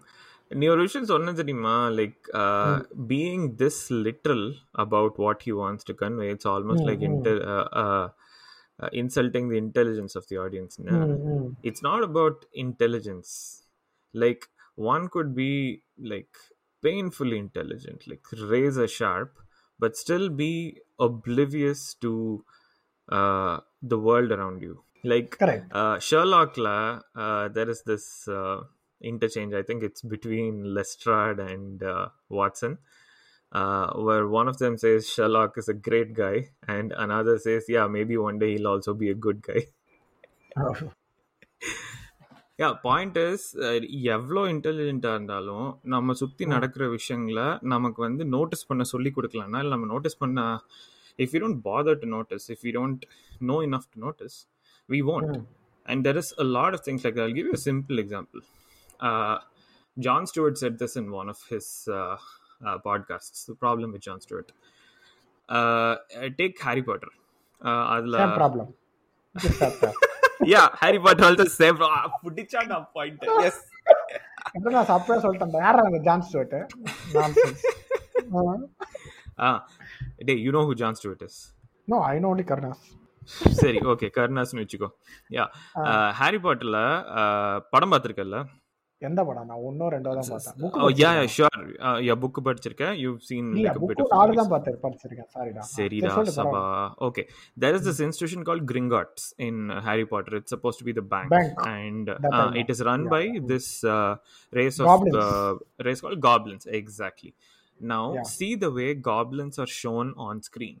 [0.51, 2.25] நீ ஒரு விஷயம் சொன்ன தெரியுமா like
[3.11, 4.43] being this literal
[4.83, 7.39] about what he wants to convey it's almost like inter
[9.01, 11.43] insulting the intelligence of the audience Mm, mm.
[11.69, 13.31] it's not about intelligence
[14.13, 14.43] like
[14.93, 15.51] one could be
[16.13, 16.33] like
[16.83, 19.31] painfully intelligent like razor sharp
[19.79, 20.51] but still be
[20.98, 22.44] oblivious to
[23.08, 24.82] uh, the world around you.
[25.04, 25.72] Like correct.
[25.72, 28.62] uh, sherlock la, uh, there is this uh,
[29.00, 32.78] interchange i think it's between lestrade and uh, watson
[33.52, 37.86] uh, where one of them says sherlock is a great guy and another says yeah
[37.86, 39.66] maybe one day he'll also be a good guy
[42.61, 43.45] yeah point is
[44.15, 49.89] எவ்வளோ இன்டெலிஜென்ட்டாக இருந்தாலும் நம்ம சுற்றி நடக்கிற விஷயங்களை நமக்கு வந்து notice பண்ண சொல்லி கொடுக்கலன்னா இல்லை நம்ம
[49.93, 50.41] நோட்டீஸ் பண்ண
[51.19, 53.03] if you don't bother to notice if you don't
[53.51, 54.37] know enough to notice
[54.89, 55.37] we want
[55.85, 58.43] and there is a lot of things like I give you simple example
[59.97, 61.71] Jon Stewart said this in one of his
[62.85, 64.53] podcast the problem with Jon Stewart
[66.41, 67.13] take Harry Potter
[67.89, 68.19] அதில்
[69.35, 71.78] same yeah Harry Potter also same
[72.22, 73.62] புடிச்சா நான் point yes
[74.66, 75.54] நான் அப்பவே சொல்லிட்டேன்.
[75.62, 76.54] யாரா அந்த Jon Stewart
[77.14, 77.64] nonsense
[79.40, 79.50] ஆ.
[80.26, 81.38] டே you no who Jon Stewart is
[81.88, 82.84] no I know only Karunas
[83.54, 84.88] சரி ஓகே கருணாஸ்னு வச்சுக்கோ.
[85.30, 85.44] யா
[86.18, 86.78] ஹாரி பாட்டர்ல
[87.72, 88.38] படம் பார்த்துருக்கல
[89.06, 89.48] எந்த படம்?
[89.50, 90.56] நான் ஒன்னோ ரெண்டோ தான் பார்த்தேன்.
[90.62, 91.58] Book yeah sure
[92.06, 92.94] yeah book படிச்சிருக்கேன்.
[93.02, 95.28] You seen like a bit of நாலு தான் பார்த்தேன் படிச்சிருக்கேன்.
[95.34, 96.62] சாரிடா சரிடா சபா
[97.08, 97.24] okay
[97.64, 101.62] there is this institution called Gringotts in Harry Potter it's supposed to be the bank
[101.74, 102.10] and
[102.62, 103.70] it is run by this
[104.60, 105.06] race of
[105.88, 106.64] race called goblins.
[106.80, 107.30] exactly.
[107.80, 108.04] Now
[108.36, 110.76] see the way goblins are shown on screen.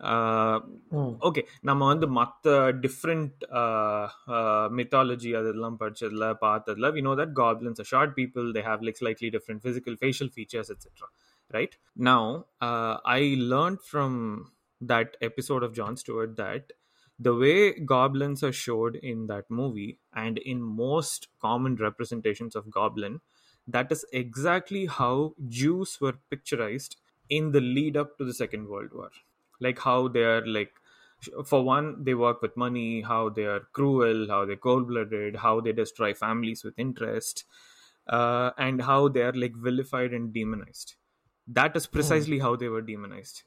[0.00, 0.56] Uh,
[0.92, 1.10] hmm.
[1.26, 2.54] Okay நம்ம வந்து மற்ற
[2.84, 3.44] different
[4.78, 9.30] mythology அதெல்லாம் படித்ததில் பார்த்ததில் we know that goblins a short people they have like slightly
[9.36, 11.08] different physical facial features etcetera
[11.56, 11.76] right
[12.10, 12.28] now
[13.18, 13.22] I
[13.54, 14.18] learn from
[14.80, 16.72] that episode of Jon Stewart that
[17.20, 23.20] the way goblins are showed in that movie and in most common representations of goblin,
[23.68, 26.96] that is exactly how Jews were picturized
[27.30, 29.10] in the lead up to the Second World War
[29.60, 30.74] like how they are like
[31.44, 35.72] for one they work with money how they are cruel how they're cold-blooded how they
[35.72, 37.44] destroy families with interest
[38.06, 40.96] uh, and how they are like vilified and demonized.
[41.46, 43.44] That is precisely how they were demonized.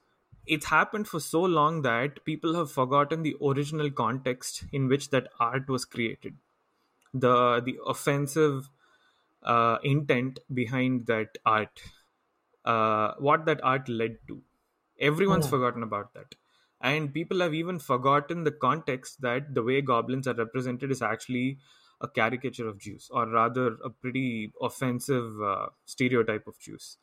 [0.47, 5.27] It's happened for so long that people have forgotten the original context in which that
[5.39, 6.37] art was created.
[7.13, 8.69] The the offensive
[9.43, 11.81] uh, intent behind that art
[12.65, 14.43] uh, what that art led to
[14.99, 16.35] everyone's forgotten about that.
[16.79, 21.59] And people have even forgotten the context that the way goblins are represented is actually
[21.99, 26.97] a caricature of jews or rather a pretty offensive uh, stereotype of jews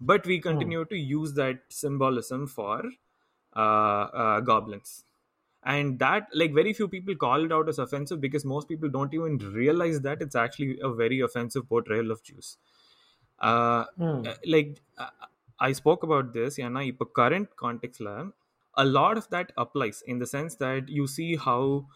[0.00, 2.82] but we continue to use that symbolism for
[3.54, 5.04] uh, uh, goblins.
[5.62, 9.12] And that like very few people call it out as offensive because most people don't
[9.12, 12.56] even realize that it's actually a very offensive portrayal of jews
[13.40, 15.10] uh, ம் uh, like uh,
[15.59, 18.01] I spoke about this, yeah, இப்போ current context
[18.77, 21.87] a lot of that applies in the sense that you see how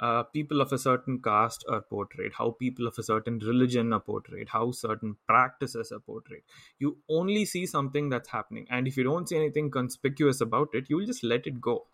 [0.00, 4.00] uh, people of a certain caste are portrayed, how people of a certain religion are
[4.00, 6.42] portrayed, how certain practices are portrayed.
[6.78, 10.88] You only see something that's happening, and if you don't see anything conspicuous about it,
[10.88, 11.86] you'll just let it go.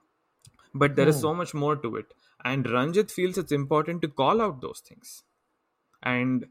[0.75, 2.13] But there is so much more to it,
[2.45, 5.23] and Ranjit feels it's important to call out those things.
[6.03, 6.47] And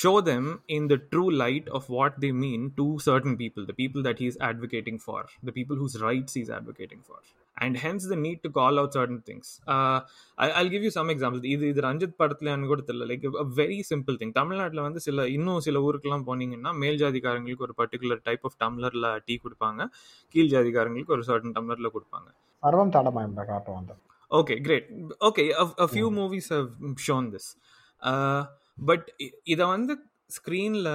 [0.00, 0.44] show them
[0.76, 4.36] in the true light of what they mean to certain people the people that he's
[4.50, 7.18] advocating for the people whose rights he's advocating for
[7.56, 9.98] and hence the need to call out certain things uh,
[10.38, 13.78] I, i'll give you some examples இது இது ரஞ்சித் படத்துலன்னு கூட தெரியல like a very
[13.92, 18.58] simple thing தமிழ்நாட்டில் வந்து சில இன்னும் சில ஊருக்கெல்லாம் போனீங்கன்னா மேல் ஜாதிக்காரங்களுக்கு ஒரு பர்டிகுலர் டைப் ஆஃப்
[18.64, 19.86] டம்ளர்ல டீ கொடுப்பாங்க
[20.34, 22.28] கீழ் ஜாதிக்காரங்களுக்கு ஒரு சர்டன் டம்ளர்ல கொடுப்பாங்க
[22.62, 23.94] சர்வம் தாடமாயம் காட்டும் அந்த
[24.30, 24.86] Okay, great.
[25.22, 27.44] Okay, a, a few movies have shown this.
[28.02, 28.40] Uh,
[28.78, 29.06] but
[29.44, 29.94] இதை வந்து
[30.36, 30.92] ஸ்க்ரீனில்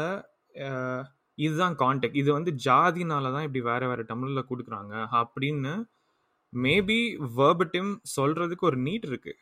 [1.37, 5.73] இதுதான் கான்டெக்ட் இது வந்து ஜாதினால தான் இப்படி வேற வேற தமிழில் கொடுக்குறாங்க அப்படின்னு
[6.53, 6.99] மேபி
[7.37, 9.33] வேர்பட்டிம் சொல்றதுக்கு ஒரு நீட் இருக்கு.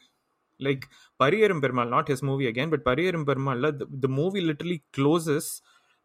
[0.59, 0.85] Like
[1.19, 3.69] Pariyerum Perumal not his movie again but Pariyerum பெருமாளில்
[3.99, 5.49] the movie literally closes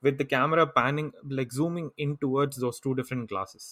[0.03, 3.68] with the camera panning like zooming in towards those two different glasses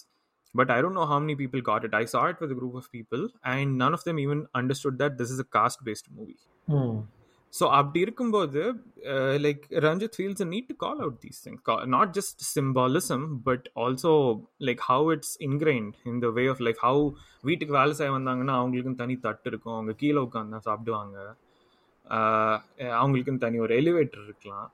[0.55, 3.23] but I don't know how many people got it I chat with group of people
[3.41, 6.37] and none of them even understood that this is a caste based movie
[7.58, 8.62] so அப்படி இருக்கும்போது
[9.44, 11.58] like Ranjith feels need to call out these thing
[11.96, 14.12] not just symbolism but also
[14.68, 17.04] like how it's இன்கிரைன்ட் இந்த way of like how
[17.50, 21.16] வீட்டுக்கு வேலை செய்ய வந்தாங்கன்னா அவங்களுக்குன்னு தனி தட்டு இருக்கும் அவங்க கீழே உட்காந்து தான் சாப்பிடுவாங்க
[23.00, 24.68] அவங்களுக்குன்னு தனி ஒரு எலிவேட்டர் இருக்கலாம்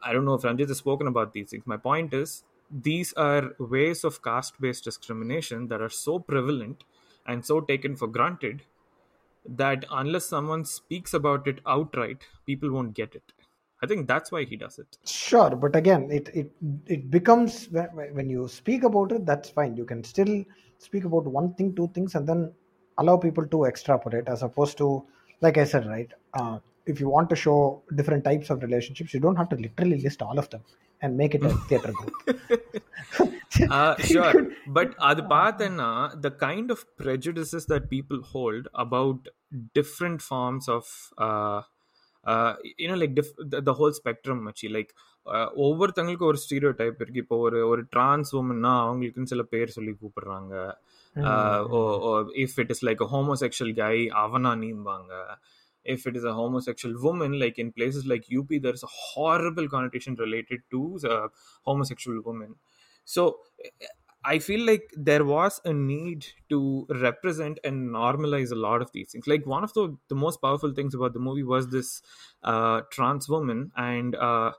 [0.00, 1.64] I don't no if Ranjit has spoken about these things.
[1.66, 2.30] My point is,
[2.70, 6.78] these are ways of caste based discrimination that are so prevalent
[7.26, 8.58] and so taken for granted
[9.47, 13.33] that unless someone speaks about it outright, people won't get it.
[13.83, 14.97] I think that's why he does it.
[15.05, 16.51] Sure, but again, it it
[16.85, 19.75] it becomes when, you speak about it, that's fine.
[19.75, 20.43] You can still
[20.77, 22.51] speak about one thing, two things, and then
[22.99, 25.03] allow people to extrapolate, as opposed to,
[25.41, 26.11] like I said, right.
[26.33, 30.01] Uh, if you want to show different types of relationships, you don't have to literally
[30.01, 30.61] list all of them
[31.03, 32.17] and make it theatre group
[34.09, 34.39] sure
[34.77, 35.89] but அது பார்த்தேன்னா
[36.25, 39.27] the kind of prejudices that people hold about
[39.79, 40.91] different forms of
[42.83, 43.15] you know like
[43.69, 44.91] the whole spectrum வச்சு like
[45.63, 47.21] ஒவ்வொருத்தங்களுக்கும் ஒரு stereo type இருக்கு.
[47.23, 50.53] இப்போ ஒரு ஒரு trans உமன்னா அவங்களுக்குன்னு சில பேர் சொல்லி கூப்பிடுறாங்க.
[52.43, 55.11] If it is like homosexual guy அவனா நீம்பாங்க.
[55.83, 60.15] If it is a homosexual woman, like in places like UP, there's a horrible connotation
[60.15, 61.27] related to uh,
[61.63, 62.55] homosexual women.
[63.05, 63.39] So
[64.23, 69.11] I feel like there was a need to represent and normalize a lot of these
[69.11, 69.25] things.
[69.25, 72.03] Like one of the, the most powerful things about the movie was this
[72.43, 74.51] uh, trans woman, and uh,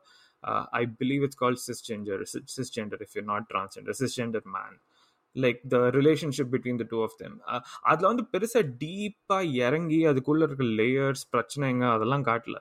[0.43, 4.81] I believe it's called cisgender, cisgender if you're not transgender, cisgender man.
[5.36, 7.36] Like the relationship between the two of them
[7.92, 12.58] அதில் வந்து பெருசாக டீப்பாக இறங்கி அதுக்குள்ளே இருக்க layers பிரச்சனைங்க அதெல்லாம் காட்டல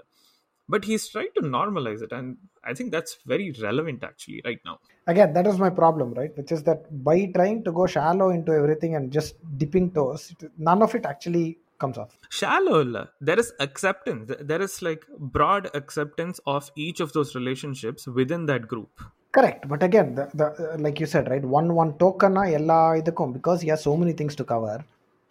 [0.69, 4.79] but he's trying to normalize it and i think that's very relevant actually right now
[5.07, 8.53] again that is my problem right which is that by trying to go shallow into
[8.53, 10.25] everything and just dipping toes
[10.59, 12.79] none of it actually comes off shallow
[13.21, 15.05] there is acceptance there is like
[15.37, 18.91] broad acceptance of each of those relationships within that group
[19.37, 23.33] correct but again the, the uh, like you said right one one token எல்லா இதுக்கும்
[23.39, 24.77] because he has so many things to cover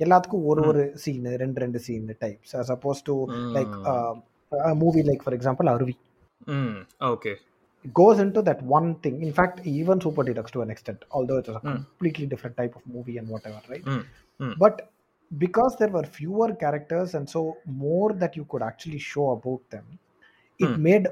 [0.03, 3.15] எல்லாத்துக்கும் ஒரு ஒரு scene ரெண்டு ரெண்டு scene types as opposed to
[3.57, 4.13] like uh,
[4.71, 5.95] a movie like for example Arvi
[6.53, 6.73] mm,
[7.13, 7.35] okay
[7.85, 11.39] it goes into that one thing in fact even super deluxe to an extent although
[11.43, 14.03] it was a completely different type of movie and whatever right mm,
[14.43, 14.53] mm.
[14.63, 14.75] but
[15.45, 17.41] because there were fewer characters and so
[17.85, 19.85] more that you could actually show about them
[20.64, 21.06] it made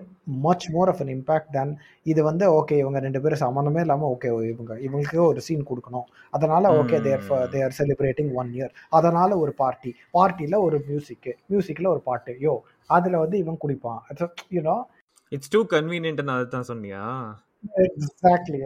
[0.46, 1.72] much more of an impact then
[2.10, 6.06] இது வந்து okay இவங்க ரெண்டு பேரும் சம்மந்தமே இல்லாமல் okay இவங்க இவங்களுக்கு ஒரு சீன் கொடுக்கணும்.
[6.36, 12.02] அதனால okay there there celebrating one year அதனால ஒரு பார்ட்டி பார்ட்டியில் ஒரு மியூசிக்கு மியூசிக்கில் ஒரு
[12.10, 12.34] பாட்டு.
[12.46, 12.54] யோ
[12.96, 14.00] அதில் வந்து இவன் குடிப்பான்.
[14.58, 14.76] You know
[15.32, 17.02] it's too convenient அதுதான் சொன்னியா?
[17.84, 18.58] Exactly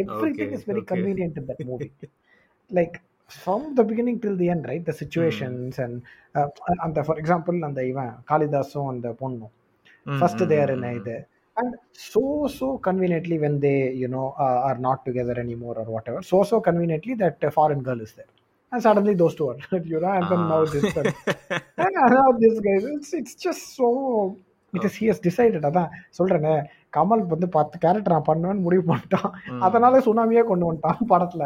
[0.00, 1.88] everything is very convenient in that movie
[2.70, 2.96] like
[3.30, 5.98] from the beginning till the end right the situations and
[6.86, 9.52] அந்த ஃபார் எக்ஸாம்பிள் அந்த இவன் காளிதாஸும் அந்த பொண்ணும்.
[10.06, 10.38] First
[11.56, 16.20] and so so conveniently when they you know uh, are not together anymore or whatever
[16.22, 18.30] so so conveniently that a foreign girl is there
[18.72, 22.76] and suddenly those two are you know and then now this and now this guy
[22.94, 24.36] it's, it's just so
[24.72, 26.54] it is he has decided அதான் சொல்றேனே
[26.96, 29.30] கமல் வந்து பத்து character நான் பண்ணுவேன்னு முடிவு பண்ணிட்டான்
[29.66, 31.44] அதனால சுனாமியே கொண்டு வந்துட்டான் படத்துல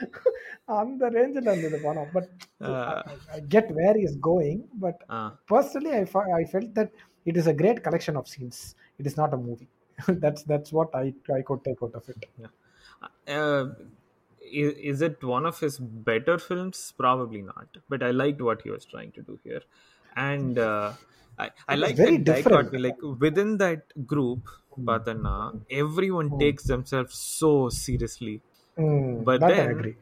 [0.79, 2.29] அந்த ரேஞ்சில் இருந்தது படம் but
[3.55, 5.01] get where is going but
[5.53, 6.03] personally I
[6.41, 6.93] I felt that
[7.29, 8.61] it is a great collection of scenes
[8.99, 9.67] it is not a movie
[10.25, 11.05] that's that's what I
[11.39, 12.23] I could take out of it
[13.37, 13.63] uh,
[14.61, 15.75] is, is it one of his
[16.09, 19.63] better films probably not but i liked what he was trying to do here
[20.27, 20.89] and uh,
[21.39, 22.71] I, I like very that different.
[22.71, 22.81] dichotomy.
[22.85, 23.81] like within that
[24.13, 24.43] group
[24.89, 25.33] பார்த்தன்னா
[25.81, 27.51] everyone takes themselves so
[27.83, 28.35] seriously
[28.80, 29.96] Mm, but then agree.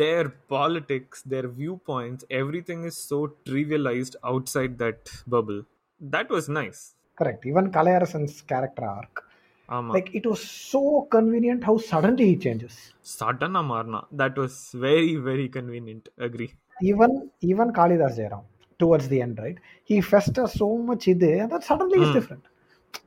[0.00, 5.62] their politics, their viewpoints, everything is so trivialized outside that bubble.
[6.00, 6.94] That was nice.
[7.16, 7.46] Correct.
[7.46, 9.24] Even Kalayarasan's character arc.
[9.68, 9.92] Ama.
[9.94, 12.92] Like it was so convenient how suddenly he changes.
[13.02, 14.04] Sudden Amarna.
[14.12, 16.08] That was very, very convenient.
[16.18, 16.52] Agree.
[16.82, 18.42] Even even Kalidas Jayaram
[18.78, 19.56] towards the end, right?
[19.84, 22.02] He festers so much and that suddenly mm.
[22.02, 22.18] he's hmm.
[22.18, 22.44] different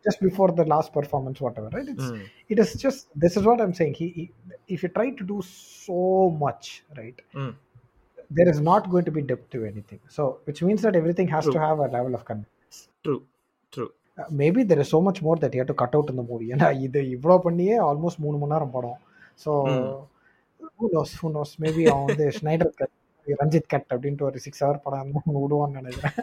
[0.07, 1.89] Just before the last performance, whatever, right?
[1.89, 2.23] It's Mm.
[2.53, 3.95] it is just this is what I'm saying.
[4.01, 4.25] He, he
[4.69, 5.39] if you try to do
[5.87, 5.99] so
[6.45, 6.67] much,
[7.01, 7.19] right?
[7.35, 7.53] Mm.
[8.31, 10.01] There is not going to be depth to anything.
[10.17, 11.65] So which means that everything has to True.
[11.67, 12.79] have a level of convenience.
[13.05, 13.17] True
[13.73, 13.87] true
[14.19, 16.27] Uh, maybe there is so much more that you have to cut out in the
[16.31, 18.99] movie ஏன்னா இது இவ்வளோ பண்ணியே almost மூணு மணி நேரம் படம்
[19.45, 19.87] so Mm.
[20.81, 22.93] Who knows who knows maybe அவன் வந்து ஸ்னைடர் கட்
[23.41, 26.19] ரஞ்சித் கட் அப்படின்ட்டு ஒரு சிக்ஸ் ஹவர் படம் ஒன்று விடுவான்னு நினைக்கிறேன்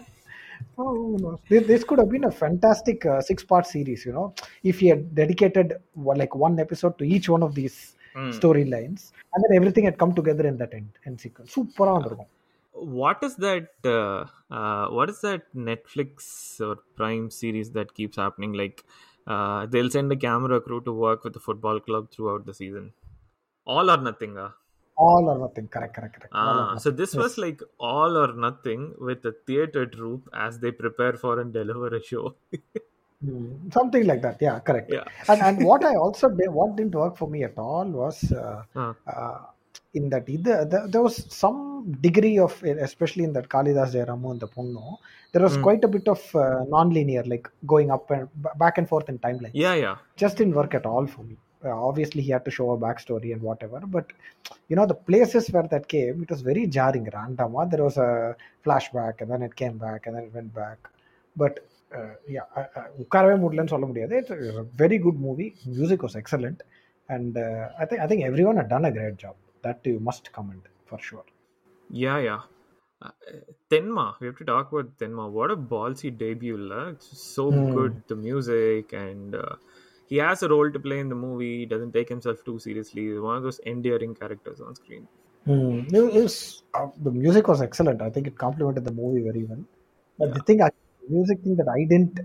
[0.78, 1.40] Oh, no.
[1.48, 4.88] this, this could have been a fantastic uh, six part series, you know, if he
[4.88, 8.32] had dedicated well, like one episode to each one of these mm.
[8.38, 11.52] storylines and then everything had come together in that end, end sequence.
[11.52, 11.88] Super.
[11.88, 12.24] Uh,
[12.72, 13.68] what is that?
[13.84, 18.52] Uh, uh, what is that Netflix or Prime series that keeps happening?
[18.52, 18.84] Like,
[19.26, 22.92] uh, they'll send a camera crew to work with the football club throughout the season.
[23.66, 24.36] All or nothing.
[24.36, 24.50] Uh
[24.96, 25.66] all or nothing.
[25.68, 26.33] Correct, correct, correct.
[26.33, 31.14] Ah, so this was like all or nothing with the theater troupe as they prepare
[31.14, 32.35] for and deliver a show.
[33.24, 34.37] Hmm, something like that.
[34.40, 34.90] Yeah, correct.
[34.92, 35.04] yeah.
[35.28, 38.62] and and what I also did, what didn't work for me at all was uh,
[38.76, 38.94] Ah.
[39.16, 39.38] uh,
[39.94, 41.59] in that either there, there was some
[42.07, 42.52] degree of
[42.88, 44.98] especially in that Kalidas Jayaramu and the Punno,
[45.33, 45.62] there was Mm.
[45.62, 49.18] quite a bit of uh, non-linear, like going up and b- back and forth in
[49.18, 49.50] timeline.
[49.54, 49.96] Yeah, yeah.
[50.16, 51.37] Just didn't work at all for me.
[51.63, 54.07] Uh, obviously, he had to show a backstory and whatever, but
[54.69, 57.07] you know the places where that came, it was very jarring.
[57.17, 57.55] Random.
[57.55, 58.12] uh, There was a
[58.65, 60.79] flashback, and then it came back, and then it went back.
[61.35, 61.55] But
[61.97, 64.38] uh, yeah, I- I- உட்காரவே முடியலன்னு சொல்ல முடியாது it's
[64.83, 66.62] very good movie music was excellent
[67.15, 67.38] and
[67.81, 71.03] I think I think every one done a great job that you must comment for
[71.09, 71.27] sure
[71.89, 72.41] Yeah, yeah.
[73.01, 73.12] Uh,
[73.71, 75.23] Tenma, we have to talk about Tenma.
[75.38, 76.81] What a ballsy debut, la.
[76.93, 77.69] It's so Hmm.
[77.75, 79.53] good, the music, and uh,
[80.06, 81.58] he has a role to play in the movie.
[81.60, 83.08] He doesn't take himself too seriously.
[83.08, 85.08] He's one of those endearing characters on screen.
[85.96, 88.00] It was, uh, the music was excellent.
[88.02, 89.64] I think it complemented the movie very well.
[90.18, 90.70] But the thing, I-
[91.02, 92.18] the music thing that I didn't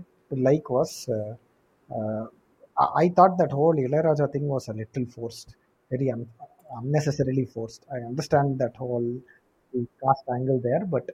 [0.48, 1.34] like was, uh,
[1.96, 2.26] uh,
[2.84, 5.56] I, I thought that whole Ilayaraja thing was a little forced,
[5.90, 6.30] very un-
[6.78, 7.86] unnecessarily forced.
[7.92, 9.10] I understand that whole
[10.02, 11.08] cast angle there, but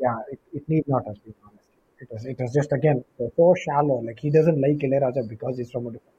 [0.00, 1.61] yeah, it, it need not have been honest.
[2.02, 3.98] It was it was just again so shallow.
[4.08, 6.12] Like he doesn't like Ilayaraja because he's from a different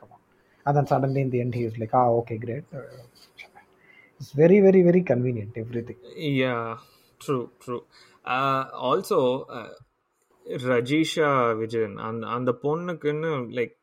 [0.00, 0.18] Come on.
[0.64, 2.64] And then suddenly in the end he like, ah, okay, great.
[2.74, 2.80] Uh,
[4.18, 5.52] it's very, very, very convenient.
[5.56, 5.96] Everything.
[6.16, 6.78] Yeah,
[7.18, 7.84] true, true.
[8.24, 9.68] Uh, also, uh,
[10.50, 11.28] Rajisha
[11.60, 13.76] Vijayan and and the Ponnakunnu, like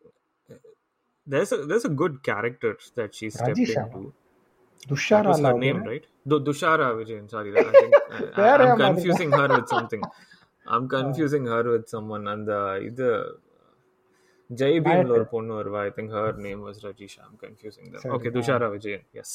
[1.28, 3.86] there's a there's a good character that she stepped Rajisha.
[3.86, 4.14] into.
[4.88, 6.06] Dushara that was her name, right?
[6.28, 7.30] Dushara Vijayan.
[7.30, 7.94] Sorry, I think,
[8.38, 10.02] uh, I'm confusing her with something.
[10.67, 12.27] I'm confusing her with someone.
[12.29, 13.07] And the இது
[14.51, 18.13] ஜெய் பீம்ல ஒரு பொண்ணு வருவா I think her name was Rajisha I'm confusing தம் சரி,
[18.17, 18.37] okay ah.
[18.37, 19.35] Dushara Vijayan yes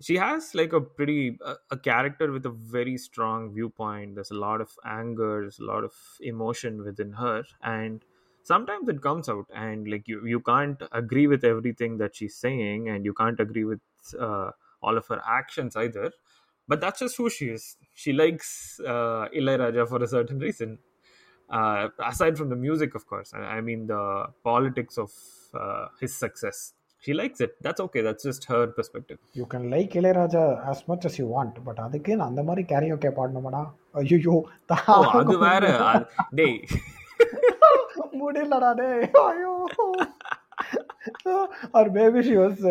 [0.00, 4.40] she has like a pretty a, a character with a very strong viewpoint there's a
[4.40, 5.94] lot of anger there's a lot of
[6.32, 7.36] emotion within her
[7.74, 7.94] and
[8.46, 12.90] sometimes it comes out and like you you can't agree with everything that she's saying
[12.92, 13.82] and you can't agree with
[14.20, 14.48] uh,
[14.82, 16.06] all of her actions either
[16.70, 17.64] but that's just who she is
[17.94, 18.48] she likes
[18.92, 20.70] uh, Ilayaraja for a certain reason
[21.50, 24.02] uh, aside from the music of course i, I mean the
[24.42, 25.12] politics of
[25.54, 26.58] uh, his success
[27.04, 31.02] she likes it that's okay that's just her perspective You can like Ilayaraja as much
[31.08, 33.62] as you want, but அதுக்கு அந்த மாதிரி கேரியோகே பாடணுமாடா
[34.02, 36.08] ஐயோ ஓ அது வேற அது-
[36.40, 36.58] டேய்
[38.22, 39.52] முடியலடா டேய் ஐயோ
[41.73, 42.61] or maybe she was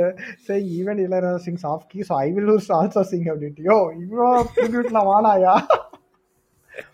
[0.46, 4.28] saying even Ilaiyaraaja sing off key so I will whose also sing அப்படின்ட்டு யோ இவ்வளோ
[4.54, 5.54] ட்ரிபியூட்லாம் வானாயா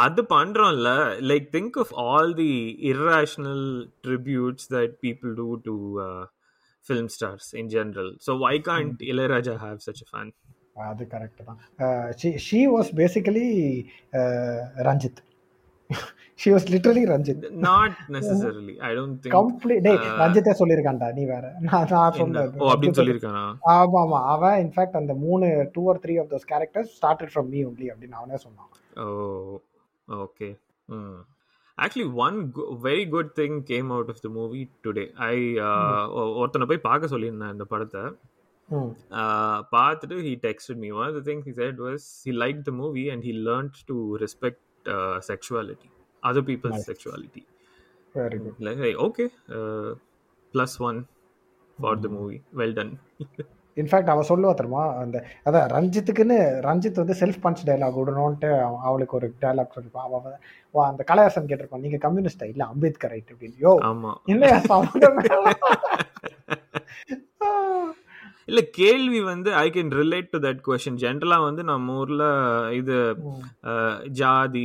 [0.00, 0.88] அது பண்றோம்ல.
[1.30, 2.48] Like think of all the
[2.90, 3.66] irrational
[4.04, 5.74] tributes that people do to
[6.86, 10.32] film stars in general so I can't Ilaiyaraaja have such fan
[10.84, 11.58] அது correct தான்.
[12.46, 13.46] She was basically
[14.88, 15.22] Ranjith
[16.40, 16.50] she
[17.10, 18.74] Ranjith not necessarily
[21.18, 21.46] நீ வேற.
[25.00, 25.46] அந்த மூணு
[25.78, 28.10] 2 are of those characters started me only அப்படி
[28.46, 28.70] சொன்னான்.
[29.04, 29.06] ஓ
[30.08, 30.48] okay.
[30.98, 31.20] Hmm.
[31.78, 32.38] Actually one
[32.88, 35.06] very good thing came out of the movie today
[36.40, 38.02] ஒருத்தனை போய் பார்க்க சொல்லியிருந்தேன் இந்த படத்தை.
[39.76, 40.80] பார்த்துட்டு he texted
[42.82, 44.64] movie and he learned to respect
[45.30, 45.88] sexuality
[46.22, 46.90] other people's Nice.
[46.90, 47.42] sexuality.
[48.14, 49.92] Very good Like, hey, okay, uh,
[50.54, 51.06] plus one
[51.80, 52.98] for the movie well done
[53.76, 54.96] in fact அவ சொல்லுவா தெரியுமா?
[54.96, 60.16] அந்த அதான் ரஞ்சித்துக்குன்னு ரஞ்சித் வந்து செல்ஃப் பஞ்ச் டைலாக் விடணும்ட்டு அவ- அவளுக்கு ஒரு dialogue சொல்லிருப்பான் அவ
[60.18, 60.38] அவ-
[60.70, 61.78] வா அந்த கலையாசன் கேட்டிருப்பான்.
[61.78, 63.54] நீங்க கம்யூனிஸ்டா இல்ல அம்பேத்கர் ரைட் அப்படின்னு.
[63.60, 64.60] யோ இல்லையா
[68.50, 68.60] இல்ல.
[68.76, 72.24] கேள்வி வந்து I can relate to that question ஜென்ரலா வந்து நம்ம ஊர்ல
[72.78, 72.96] இது
[74.20, 74.64] ஜாதி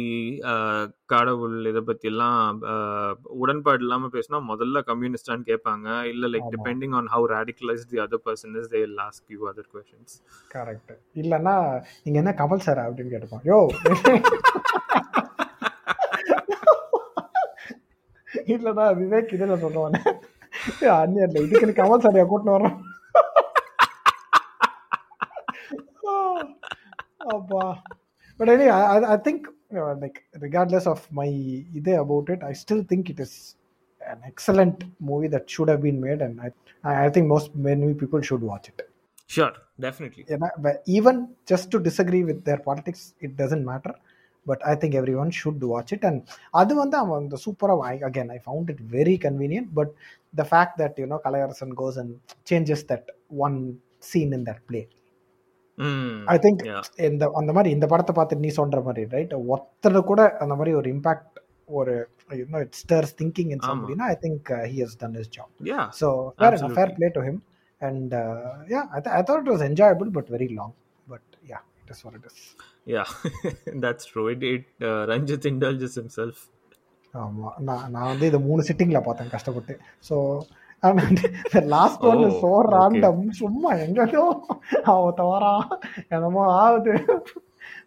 [1.09, 2.39] கடவுள் இதை பத்தி எல்லாம்
[2.71, 6.49] அஹ், உடன்பாடு இல்லாம பேசினா முதல்ல கம்யூனிஸ்டான்னு கேட்பாங்க இல்ல like.
[6.55, 10.15] Depending on how radicalise the other person is they ask you other questions
[10.51, 11.55] correct இல்லைன்னா
[12.05, 13.59] நீங்க என்ன கமல் சார் அப்படின்னு கேட்டுப்பான் யோ!
[18.53, 19.99] இல்லடா விவேக் இதுல சொல்லுவானே
[20.95, 22.71] அந்நியர்ல இதுக்கு கமல் சாரியா கூட்டின்னு
[27.31, 27.77] oh,
[28.37, 32.53] but anyway, I, I think you know, like regardless of my idea about it, I
[32.53, 33.55] still think it is
[34.07, 38.21] an excellent movie that should have been made, and I I think most many people
[38.21, 38.89] should watch it.
[39.27, 40.25] Sure, definitely.
[40.29, 43.95] And I, even just to disagree with their politics, it doesn't matter.
[44.45, 46.03] But I think everyone should watch it.
[46.03, 47.67] And other one, the super
[48.05, 49.73] again, I found it very convenient.
[49.73, 49.91] But
[50.33, 54.87] the fact that you know Kalaiyarasan goes and changes that one scene in that play
[56.33, 56.61] I think
[57.09, 60.89] இந்த அந்த மாதிரி இந்த படத்தை பார்த்துட்டு நீ சொல்ற மாதிரி right ஒருத்தர் கூட அந்த மாதிரி ஒரு
[60.95, 61.39] இம்பாக்ட்
[61.79, 61.93] ஒரு
[62.39, 65.51] you know it stirs thinking in சம்படினா I think he has done his job
[66.01, 66.09] so
[66.39, 66.57] far.
[66.77, 67.39] Fair play to him
[67.81, 68.13] and
[68.73, 68.81] yeah
[69.17, 70.75] I thought it was enjoyable but very long
[71.07, 72.41] but yeah it is what it is
[72.95, 73.03] yeah
[73.85, 74.67] that's true it it
[75.13, 76.37] Ranjith indulges himself.
[77.13, 79.73] ஆமாம் நான் நான் வந்து இதை மூணு சிட்டிங்கில் பார்த்தேன் கஷ்டப்பட்டு.
[80.09, 80.15] So
[81.68, 82.70] last one Oh, so okay.
[82.72, 84.24] Random சும்மா எங்கேயோ
[84.84, 85.66] அவன் தவறான்
[86.08, 86.94] என்னமோ ஆகுது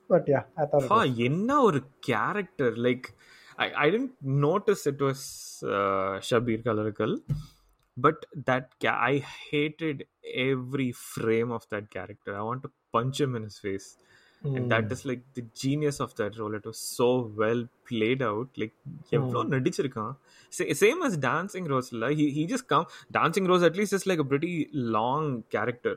[0.08, 3.08] பட் யா ஐ தாட் ஆ, என்ன ஒரு character like
[3.58, 4.14] I I tent
[4.44, 5.26] notice it was
[6.30, 7.16] Shabeer கலர்கள்
[7.98, 8.70] but that
[9.06, 10.02] I hated
[10.46, 13.60] every frame of that character I want to punch him in his
[14.38, 17.10] face and that is like the genius of that role it was so
[17.41, 18.74] well played out like
[19.18, 20.14] எவ்வளோ நடிச்சிருக்கான்
[20.82, 22.86] same as dancing rose இல்ல he he just come
[23.20, 24.56] dancing rose at least is like a pretty
[24.98, 25.26] long
[25.56, 25.96] character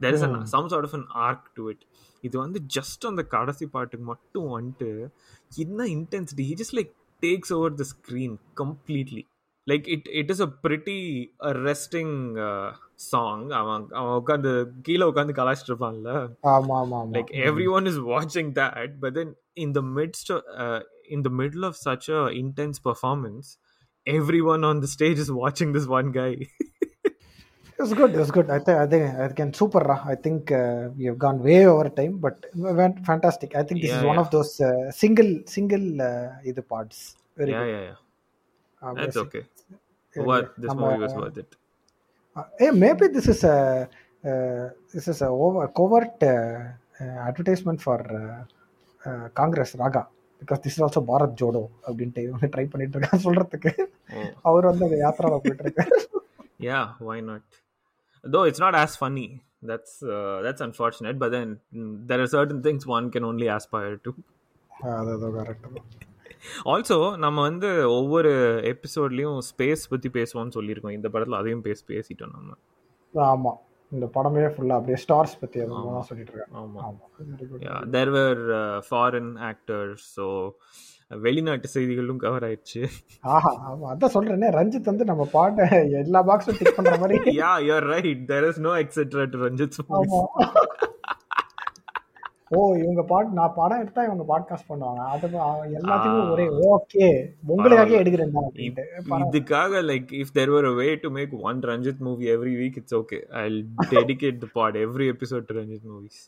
[0.00, 1.80] there is an, some sort of an arc to it
[2.26, 4.90] இது வந்து just அந்த கடைசி பாட்டுக்கு மட்டும் வந்துட்டு
[5.64, 6.92] என்ன intensity he just like
[7.26, 9.24] takes over the screen completely
[9.66, 11.00] like it it is a pretty
[11.50, 12.72] arresting uh,
[13.10, 14.52] song அவன் அவன் உட்காந்து
[14.86, 16.12] கீழே உட்காந்து கலாச்சிட்டு இருப்பான்ல
[16.54, 19.30] ஆமாம் ஆமாம் ஆமாம் like everyone is watching that but then
[19.64, 20.80] in the midst of, uh,
[21.14, 23.58] in the middle of such a intense performance
[24.06, 26.32] everyone on the stage is watching this one guy
[27.82, 28.12] It's good.
[28.16, 28.50] It's good.
[28.50, 28.76] I think.
[28.76, 29.02] I think.
[29.24, 29.78] I can super.
[29.78, 30.02] Ra.
[30.04, 33.54] I think uh, we have gone way over time, but went fantastic.
[33.54, 34.20] I think this Yeah, is one yeah.
[34.20, 34.60] of those
[40.12, 40.36] uh, single single uh, either parts.
[40.36, 40.36] Very yeah good.
[40.36, 40.36] yeah yeah Uh, that's basic.
[40.36, 40.62] okay Yeah, what yeah.
[40.62, 41.56] this நம்ம- movie was worth it
[42.36, 43.88] Uh, hey, maybe this is a
[44.24, 46.30] uh, this is a over covert uh,
[47.00, 48.44] uh, advertisement for uh,
[49.08, 50.06] uh, Congress Raga
[50.40, 53.72] because this is also Bharat Jodo அப்படின்ட்டு இவங்க try பண்ணிட்டு இருக்காங்க சொல்றதுக்கு
[54.16, 55.92] oh அவர் வந்து அந்த யாத்திரால போயிட்டு இருக்காரு
[56.58, 57.42] yeah why not
[58.32, 62.62] though it's not as funny that's uh, that's unfortunate but then mm, there are certain
[62.66, 64.12] things one can only aspire to
[64.98, 65.66] அது கரெக்ட்
[66.65, 68.29] Also நம்ம வந்து ஒவ்வொரு
[68.63, 70.91] எபிசோட்லயும் ஸ்பேஸ் பத்தி பேசுவோம்னு சொல்லியிருக்கோம்.
[70.91, 72.53] இந்த படத்துல அதையும் பேசி பேசிட்டோம் நம்ம.
[73.13, 73.71] ஆமா.
[73.89, 76.81] இந்த படமே ஃபுல்லா அப்படியே ஸ்டார்ஸ் பத்தி அதெல்லாம் சொல்லிட்டு இருக்காங்க.
[76.81, 76.85] ஆமா.
[76.85, 77.11] ஆமா.
[77.91, 80.51] வெரி foreign actors so
[81.07, 82.87] வெளிநாட்டு செய்திகளும் கவர் ஆயிடுச்சு.
[83.21, 83.95] ஆஹா ஆமா.
[83.95, 87.17] அதான் சொல்றேனே ரஞ்சித் வந்து நம்ம பாட்ட எல்லா பாக்ஸும் டிக் பண்ற மாதிரி.
[87.37, 88.29] Yeah you're right.
[88.29, 90.25] There is no etc to ranjit's movies ஆமா
[92.55, 95.01] ஓ இவங்க பாட்டு நான் படம் எடுத்தா இவங்க பாட்காஸ்ட் பண்ணுவாங்க.
[95.13, 95.27] அது
[95.79, 97.07] எல்லாத்துக்கும் ஒரே ஓகே
[97.47, 98.33] உங்களுக்காகவே எடுக்கிறேன்.
[99.31, 103.19] இதுக்காக like if there were way to make one Ranjith movie every week it's okay
[103.43, 106.21] I dedicate the pod every episode to Ranjith movies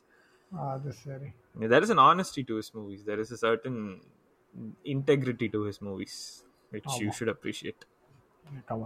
[0.72, 1.30] அது சரி.
[1.72, 3.02] There is an honesty to his movies.
[3.06, 3.78] There is a certain
[4.84, 6.16] integrity to his movies
[6.72, 7.84] which you should appreciate.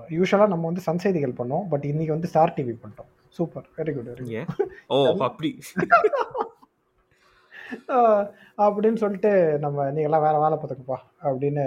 [0.10, 3.10] யூஸ்வலா நம்ம வந்து Sun செய்திகள் பண்ணோம் but இன்னைக்கு வந்து star TV பண்ணிட்டோம்.
[3.30, 4.10] சூப்பர் வெரி குட்
[4.90, 5.60] oh அப்படி.
[8.65, 11.65] அப்படின்னு சொல்லிட்டு நம்ம நீங்களாம் வேற வேலை பார்த்துக்குப்பா அப்படின்னு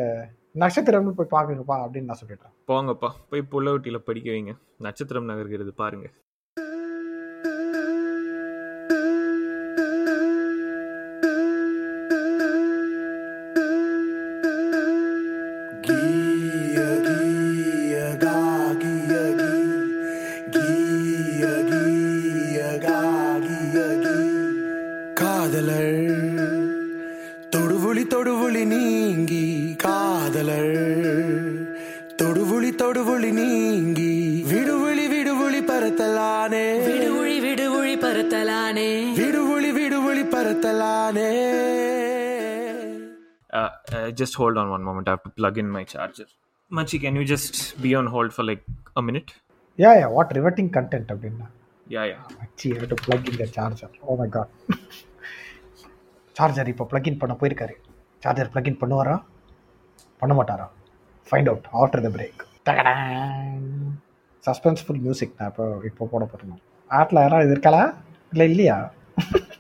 [0.63, 2.55] நட்சத்திரம்னு போய் பாக்குங்கப்பா அப்படின்னு நான் சொல்லிட்டேன்.
[2.71, 6.09] போங்கப்பா போய் புள்ளவட்டியில படிக்க வைங்க நட்சத்திரம் நகர்கிறது பாருங்க.
[15.87, 16.22] கீய
[44.23, 45.09] just hold on one moment.
[45.09, 46.27] I have to plug in my charger.
[46.71, 47.55] Machi, can you just
[47.85, 48.65] be on hold for like
[48.97, 49.31] a minute?
[49.79, 51.47] Yeah yeah what riveting content அப்படின்னா?
[51.87, 52.21] Yeah, yeah.
[52.45, 54.51] அச்சி to plug in the charger oh my god
[56.37, 57.75] charger இப்போ plug in பண்ண போயிருக்காரு.
[58.23, 59.17] Charger plug in பண்ணுவாரா?
[60.23, 60.67] பண்ண மாட்டாரா?
[61.29, 62.43] Find out after the break
[64.45, 66.61] suspenseful music நான் இப்போ இப்போ போட போகிறேன்
[66.91, 67.83] ஆட்டில் யாராவது இது இருக்காளா?
[68.33, 68.79] இல்லை இல்லையா?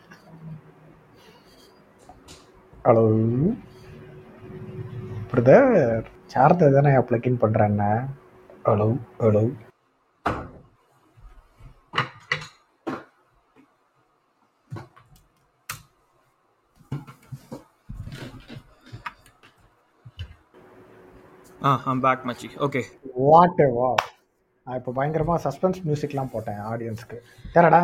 [2.87, 3.05] ஹலோ
[5.33, 5.70] பிரதர்
[6.33, 7.91] சார்ஜர் தானே பிளக் இன் பண்ணுறேன்னா
[8.68, 8.89] hello
[9.22, 9.45] hello
[21.61, 22.49] Ah, I'm back, Machi.
[22.66, 22.83] Okay.
[23.22, 23.89] What வா
[24.66, 27.16] நான் இப்போ பயங்கரமாக சஸ்பென்ஸ் மியூசிக்லாம் போட்டேன் ஆடியன்ஸ்க்கு
[27.55, 27.80] தேரடா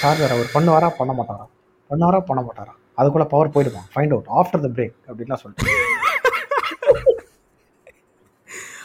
[0.00, 0.88] சார்ஜர் அவர் பண்ணுவாரா?
[1.00, 1.46] பண்ண மாட்டாரா?
[1.90, 2.20] பண்ணுவாரா?
[2.30, 2.74] பண்ண மாட்டாரா?
[2.98, 3.82] அதுக்குள்ளே பவர் போயிடுமா?
[3.94, 5.87] Find out after the break அப்படின்லாம் சொல்லிட்டு.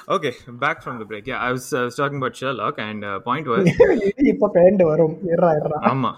[0.05, 1.25] Okay, back from the break.
[1.25, 3.65] Yeah, I was, I was talking about Sherlock, and uh, point was,
[4.31, 5.15] இப்போ பேண்ட் வரும்.
[5.33, 6.11] இறா இறா ஆமா.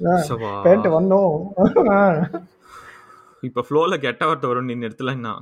[0.00, 0.22] uh,
[0.66, 1.34] பேண்ட் வந்தோம்
[3.42, 5.34] இப்போ ஃப்ளோவில் கெட்ட வார்த்தை வரும் நீ நிறுத்தலைன்னா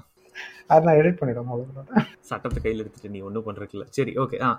[0.70, 1.84] அதை நான் எடிட் பண்ணிடுவேன் அவ்வளோ
[2.30, 4.50] சட்டத்தை கையில் எடுத்துட்டு நீ ஒன்றும் பண்ணுறதுல சரி ஓகே ஆ.